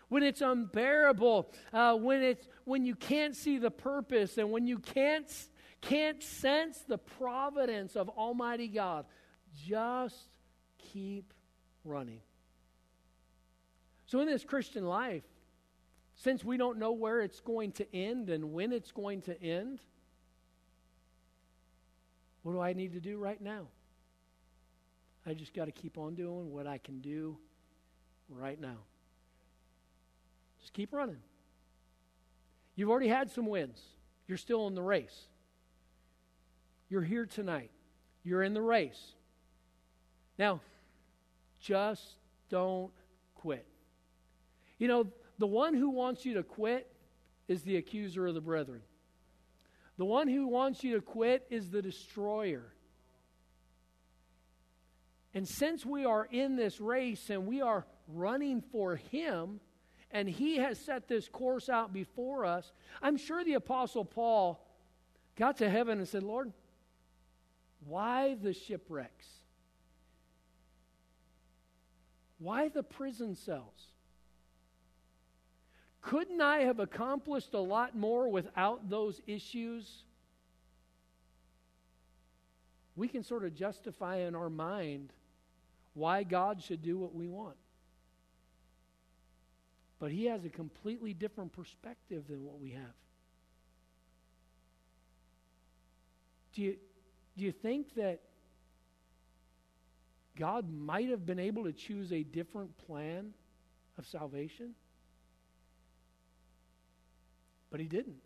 When 0.10 0.24
it's 0.24 0.42
unbearable, 0.42 1.54
uh, 1.72 1.96
when 1.96 2.22
it's 2.22 2.46
when 2.66 2.84
you 2.84 2.96
can't 2.96 3.34
see 3.34 3.60
the 3.60 3.72
purpose, 3.72 4.38
and 4.38 4.52
when 4.52 4.68
you 4.68 4.78
can't 4.78 5.26
can't 5.80 6.22
sense 6.22 6.80
the 6.80 6.98
providence 6.98 7.96
of 7.96 8.10
Almighty 8.10 8.68
God, 8.68 9.06
just 9.56 10.28
keep 10.92 11.34
running. 11.86 12.20
So 14.06 14.20
in 14.20 14.28
this 14.28 14.44
Christian 14.44 14.86
life, 14.86 15.24
since 16.24 16.44
we 16.44 16.56
don't 16.56 16.78
know 16.78 16.92
where 16.92 17.22
it's 17.22 17.40
going 17.40 17.72
to 17.72 17.96
end 17.96 18.30
and 18.30 18.54
when 18.54 18.72
it's 18.72 18.92
going 18.92 19.24
to 19.24 19.42
end, 19.42 19.80
what 22.44 22.52
do 22.52 22.60
I 22.60 22.74
need 22.74 22.94
to 22.94 23.00
do 23.00 23.18
right 23.18 23.42
now? 23.42 23.66
I 25.26 25.34
just 25.34 25.56
got 25.56 25.66
to 25.66 25.72
keep 25.72 25.98
on 25.98 26.14
doing 26.14 26.52
what 26.52 26.68
I 26.68 26.78
can 26.78 27.00
do 27.00 27.38
right 28.30 28.60
now. 28.60 28.78
Just 30.60 30.74
keep 30.74 30.94
running. 30.94 31.18
You've 32.76 32.92
already 32.92 33.08
had 33.08 33.32
some 33.32 33.48
wins. 33.48 33.82
You're 34.28 34.38
still 34.38 34.68
in 34.68 34.76
the 34.76 34.82
race. 34.82 35.26
You're 36.88 37.02
here 37.02 37.26
tonight. 37.26 37.72
You're 38.24 38.44
in 38.44 38.54
the 38.54 38.62
race. 38.62 39.14
Now, 40.38 40.62
just 41.60 42.04
don't 42.50 42.92
quit. 43.34 43.66
You 44.78 44.88
know, 44.88 45.08
the 45.42 45.48
one 45.48 45.74
who 45.74 45.90
wants 45.90 46.24
you 46.24 46.36
to 46.36 46.44
quit 46.44 46.88
is 47.48 47.64
the 47.64 47.78
accuser 47.78 48.28
of 48.28 48.36
the 48.36 48.42
brethren. 48.42 48.82
The 49.98 50.06
one 50.06 50.28
who 50.28 50.48
wants 50.48 50.84
you 50.84 50.94
to 50.94 51.02
quit 51.02 51.48
is 51.50 51.72
the 51.72 51.82
destroyer. 51.82 52.72
And 55.34 55.48
since 55.48 55.84
we 55.84 56.06
are 56.06 56.28
in 56.30 56.58
this 56.58 56.80
race 56.80 57.32
and 57.32 57.48
we 57.48 57.60
are 57.60 57.88
running 58.08 58.62
for 58.62 58.98
Him, 58.98 59.60
and 60.12 60.30
He 60.30 60.58
has 60.58 60.78
set 60.78 61.08
this 61.08 61.28
course 61.28 61.70
out 61.70 61.92
before 61.92 62.46
us, 62.46 62.72
I'm 63.02 63.18
sure 63.18 63.44
the 63.44 63.56
Apostle 63.56 64.06
Paul 64.06 64.64
got 65.36 65.58
to 65.58 65.70
heaven 65.72 65.98
and 65.98 66.08
said, 66.08 66.22
Lord, 66.22 66.54
why 67.88 68.36
the 68.40 68.54
shipwrecks? 68.54 69.26
Why 72.38 72.70
the 72.70 72.84
prison 72.84 73.36
cells? 73.36 73.92
Couldn't 76.02 76.42
I 76.42 76.60
have 76.62 76.80
accomplished 76.80 77.54
a 77.54 77.60
lot 77.60 77.96
more 77.96 78.28
without 78.30 78.90
those 78.90 79.22
issues? 79.28 80.04
We 82.96 83.08
can 83.08 83.24
sort 83.24 83.46
of 83.46 83.56
justify 83.56 84.18
in 84.18 84.36
our 84.36 84.50
mind 84.50 85.14
why 85.94 86.24
God 86.24 86.62
should 86.62 86.82
do 86.82 86.98
what 86.98 87.14
we 87.14 87.28
want. 87.28 87.56
But 90.00 90.12
He 90.12 90.26
has 90.26 90.44
a 90.46 90.50
completely 90.50 91.14
different 91.14 91.54
perspective 91.54 92.24
than 92.28 92.44
what 92.44 92.60
we 92.60 92.72
have. 92.72 92.96
Do 96.56 96.64
you, 96.64 96.76
do 97.38 97.46
you 97.46 97.52
think 97.52 97.94
that 97.96 98.22
God 100.38 100.66
might 100.72 101.10
have 101.10 101.26
been 101.26 101.40
able 101.40 101.66
to 101.66 101.72
choose 101.72 102.12
a 102.12 102.24
different 102.24 102.76
plan 102.88 103.34
of 103.98 104.08
salvation? 104.08 104.74
But 107.72 107.80
he 107.80 107.88
didn't. 107.88 108.22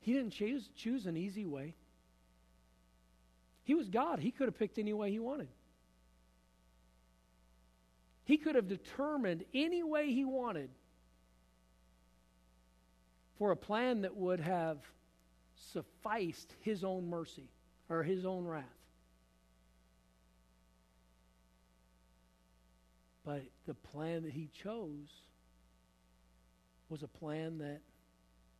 He 0.00 0.12
didn't 0.12 0.32
choose, 0.32 0.68
choose 0.76 1.06
an 1.06 1.16
easy 1.16 1.46
way. 1.46 1.74
He 3.64 3.74
was 3.74 3.88
God. 3.88 4.18
He 4.18 4.32
could 4.32 4.48
have 4.48 4.58
picked 4.58 4.78
any 4.78 4.92
way 4.92 5.10
he 5.10 5.20
wanted. 5.20 5.48
He 8.24 8.36
could 8.36 8.56
have 8.56 8.68
determined 8.68 9.44
any 9.54 9.82
way 9.82 10.12
he 10.12 10.24
wanted 10.24 10.70
for 13.38 13.52
a 13.52 13.56
plan 13.56 14.02
that 14.02 14.16
would 14.16 14.40
have 14.40 14.78
sufficed 15.72 16.52
his 16.60 16.82
own 16.82 17.08
mercy 17.08 17.48
or 17.88 18.02
his 18.02 18.24
own 18.24 18.44
wrath. 18.44 18.64
But 23.24 23.42
the 23.66 23.74
plan 23.74 24.24
that 24.24 24.32
he 24.32 24.48
chose 24.62 25.08
was 26.88 27.02
a 27.02 27.08
plan 27.08 27.58
that 27.58 27.80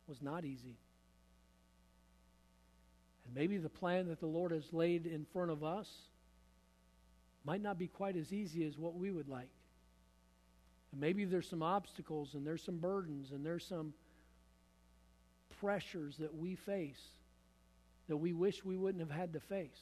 was 0.07 0.21
not 0.21 0.45
easy. 0.45 0.75
And 3.25 3.35
maybe 3.35 3.57
the 3.57 3.69
plan 3.69 4.07
that 4.09 4.19
the 4.19 4.27
Lord 4.27 4.51
has 4.51 4.73
laid 4.73 5.05
in 5.05 5.25
front 5.25 5.51
of 5.51 5.63
us 5.63 5.89
might 7.45 7.61
not 7.61 7.77
be 7.77 7.87
quite 7.87 8.15
as 8.15 8.31
easy 8.31 8.65
as 8.65 8.77
what 8.77 8.95
we 8.95 9.11
would 9.11 9.27
like. 9.27 9.49
And 10.91 11.01
maybe 11.01 11.25
there's 11.25 11.49
some 11.49 11.63
obstacles 11.63 12.33
and 12.33 12.45
there's 12.45 12.63
some 12.63 12.77
burdens 12.77 13.31
and 13.31 13.45
there's 13.45 13.65
some 13.65 13.93
pressures 15.59 16.17
that 16.17 16.35
we 16.35 16.55
face 16.55 17.01
that 18.07 18.17
we 18.17 18.33
wish 18.33 18.63
we 18.63 18.75
wouldn't 18.75 19.01
have 19.01 19.17
had 19.17 19.33
to 19.33 19.39
face. 19.39 19.81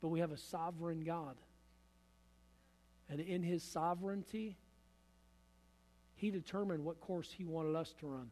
But 0.00 0.08
we 0.08 0.20
have 0.20 0.32
a 0.32 0.36
sovereign 0.36 1.02
God. 1.02 1.36
And 3.08 3.20
in 3.20 3.42
his 3.42 3.62
sovereignty, 3.62 4.56
he 6.24 6.30
determined 6.30 6.82
what 6.82 7.02
course 7.02 7.28
He 7.30 7.44
wanted 7.44 7.76
us 7.76 7.94
to 8.00 8.06
run. 8.06 8.30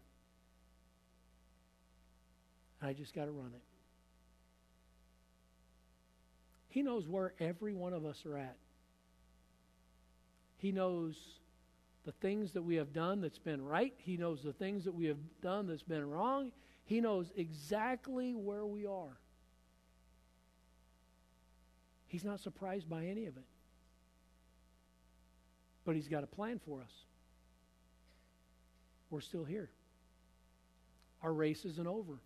And 2.81 2.89
I 2.89 2.95
just 2.95 3.15
got 3.15 3.27
to 3.27 3.31
run 3.31 3.51
it. 3.55 3.61
He 6.71 6.81
knows 6.83 7.07
where 7.07 7.35
every 7.39 7.75
one 7.75 7.93
of 7.93 8.07
us 8.07 8.25
are 8.25 8.39
at. 8.39 8.57
He 10.57 10.73
knows 10.73 11.17
the 12.07 12.13
things 12.13 12.53
that 12.53 12.63
we 12.63 12.77
have 12.77 12.95
done 12.95 13.21
that's 13.21 13.39
been 13.39 13.63
right. 13.63 13.93
He 13.99 14.17
knows 14.17 14.43
the 14.43 14.55
things 14.55 14.85
that 14.85 14.95
we 14.95 15.05
have 15.05 15.19
done 15.43 15.67
that's 15.67 15.83
been 15.83 16.09
wrong. 16.09 16.51
He 16.87 17.03
knows 17.03 17.31
exactly 17.37 18.33
where 18.33 18.65
we 18.65 18.87
are. 18.87 19.19
He's 22.07 22.25
not 22.25 22.41
surprised 22.41 22.89
by 22.89 23.05
any 23.05 23.27
of 23.27 23.37
it. 23.37 23.45
But 25.85 25.95
He's 25.95 26.09
got 26.09 26.25
a 26.25 26.27
plan 26.27 26.59
for 26.65 26.81
us 26.81 26.93
we're 29.13 29.21
still 29.21 29.45
here. 29.45 29.69
Our 31.23 31.33
race 31.33 31.65
isn't 31.65 31.87
over. 31.87 32.19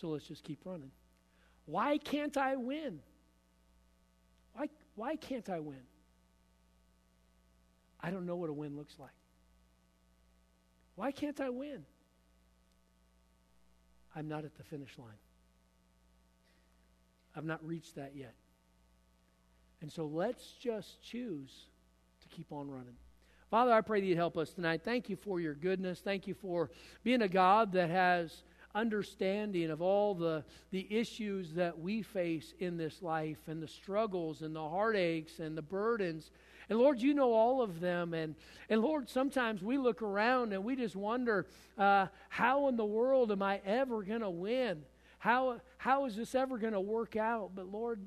So 0.00 0.08
let's 0.08 0.26
just 0.26 0.42
keep 0.42 0.58
running. 0.64 0.90
Why 1.66 1.98
can't 1.98 2.36
I 2.36 2.56
win? 2.56 2.98
Why, 4.54 4.68
why 4.96 5.16
can't 5.16 5.48
I 5.48 5.60
win? 5.60 5.82
I 8.00 8.10
don't 8.10 8.26
know 8.26 8.36
what 8.36 8.50
a 8.50 8.52
win 8.52 8.76
looks 8.76 8.94
like. 8.98 9.12
Why 10.96 11.12
can't 11.12 11.40
I 11.40 11.50
win? 11.50 11.84
I'm 14.16 14.28
not 14.28 14.44
at 14.44 14.56
the 14.56 14.64
finish 14.64 14.96
line. 14.98 15.08
I've 17.36 17.44
not 17.44 17.64
reached 17.66 17.96
that 17.96 18.12
yet. 18.16 18.34
And 19.82 19.92
so 19.92 20.06
let's 20.06 20.52
just 20.60 21.02
choose 21.02 21.66
to 22.22 22.28
keep 22.28 22.50
on 22.50 22.70
running. 22.70 22.96
Father, 23.54 23.72
I 23.72 23.82
pray 23.82 24.00
that 24.00 24.06
you'd 24.08 24.16
help 24.16 24.36
us 24.36 24.52
tonight. 24.52 24.80
Thank 24.82 25.08
you 25.08 25.14
for 25.14 25.38
your 25.38 25.54
goodness. 25.54 26.00
Thank 26.00 26.26
you 26.26 26.34
for 26.34 26.72
being 27.04 27.22
a 27.22 27.28
God 27.28 27.70
that 27.74 27.88
has 27.88 28.42
understanding 28.74 29.70
of 29.70 29.80
all 29.80 30.12
the, 30.16 30.42
the 30.72 30.92
issues 30.92 31.52
that 31.52 31.78
we 31.78 32.02
face 32.02 32.52
in 32.58 32.76
this 32.76 33.00
life 33.00 33.38
and 33.46 33.62
the 33.62 33.68
struggles 33.68 34.42
and 34.42 34.56
the 34.56 34.68
heartaches 34.68 35.38
and 35.38 35.56
the 35.56 35.62
burdens. 35.62 36.32
And 36.68 36.80
Lord, 36.80 37.00
you 37.00 37.14
know 37.14 37.32
all 37.32 37.62
of 37.62 37.78
them. 37.78 38.12
And, 38.12 38.34
and 38.68 38.82
Lord, 38.82 39.08
sometimes 39.08 39.62
we 39.62 39.78
look 39.78 40.02
around 40.02 40.52
and 40.52 40.64
we 40.64 40.74
just 40.74 40.96
wonder 40.96 41.46
uh, 41.78 42.08
how 42.30 42.66
in 42.66 42.76
the 42.76 42.84
world 42.84 43.30
am 43.30 43.40
I 43.40 43.60
ever 43.64 44.02
going 44.02 44.22
to 44.22 44.30
win? 44.30 44.82
How, 45.20 45.60
how 45.78 46.06
is 46.06 46.16
this 46.16 46.34
ever 46.34 46.58
going 46.58 46.72
to 46.72 46.80
work 46.80 47.14
out? 47.14 47.52
But 47.54 47.70
Lord, 47.70 48.00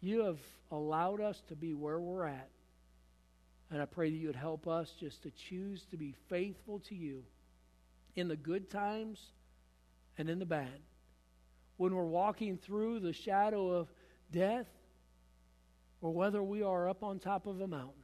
you 0.00 0.24
have 0.24 0.40
allowed 0.72 1.20
us 1.20 1.40
to 1.46 1.54
be 1.54 1.74
where 1.74 2.00
we're 2.00 2.26
at. 2.26 2.48
And 3.72 3.80
I 3.80 3.86
pray 3.86 4.10
that 4.10 4.16
you 4.16 4.26
would 4.26 4.36
help 4.36 4.68
us 4.68 4.92
just 5.00 5.22
to 5.22 5.30
choose 5.30 5.86
to 5.86 5.96
be 5.96 6.14
faithful 6.28 6.78
to 6.80 6.94
you 6.94 7.24
in 8.14 8.28
the 8.28 8.36
good 8.36 8.68
times 8.68 9.18
and 10.18 10.28
in 10.28 10.38
the 10.38 10.44
bad. 10.44 10.78
When 11.78 11.94
we're 11.94 12.04
walking 12.04 12.58
through 12.58 13.00
the 13.00 13.14
shadow 13.14 13.70
of 13.70 13.90
death, 14.30 14.66
or 16.02 16.10
whether 16.10 16.42
we 16.42 16.62
are 16.62 16.86
up 16.86 17.02
on 17.02 17.18
top 17.18 17.46
of 17.46 17.62
a 17.62 17.66
mountain, 17.66 17.94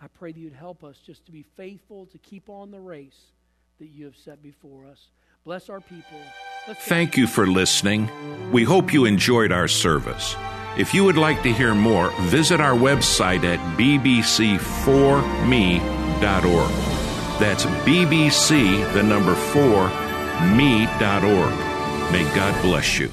I 0.00 0.06
pray 0.06 0.30
that 0.30 0.38
you'd 0.38 0.52
help 0.52 0.84
us 0.84 0.98
just 1.04 1.26
to 1.26 1.32
be 1.32 1.42
faithful 1.42 2.06
to 2.06 2.18
keep 2.18 2.48
on 2.48 2.70
the 2.70 2.78
race 2.78 3.32
that 3.80 3.88
you 3.88 4.04
have 4.04 4.16
set 4.16 4.40
before 4.42 4.86
us. 4.86 5.08
Bless 5.44 5.68
our 5.68 5.80
people. 5.80 6.20
Thank 6.82 7.16
you 7.16 7.26
for 7.26 7.48
listening. 7.48 8.08
We 8.52 8.62
hope 8.62 8.92
you 8.92 9.06
enjoyed 9.06 9.50
our 9.50 9.66
service. 9.66 10.36
If 10.78 10.94
you 10.94 11.04
would 11.04 11.18
like 11.18 11.42
to 11.42 11.52
hear 11.52 11.74
more, 11.74 12.12
visit 12.20 12.60
our 12.60 12.74
website 12.74 13.42
at 13.42 13.58
bbc4me.org. 13.76 16.70
That's 17.40 17.64
BBC, 17.64 18.92
the 18.92 19.02
number 19.02 19.34
4, 19.34 19.88
me.org. 20.54 21.52
May 22.12 22.22
God 22.32 22.62
bless 22.62 23.00
you. 23.00 23.10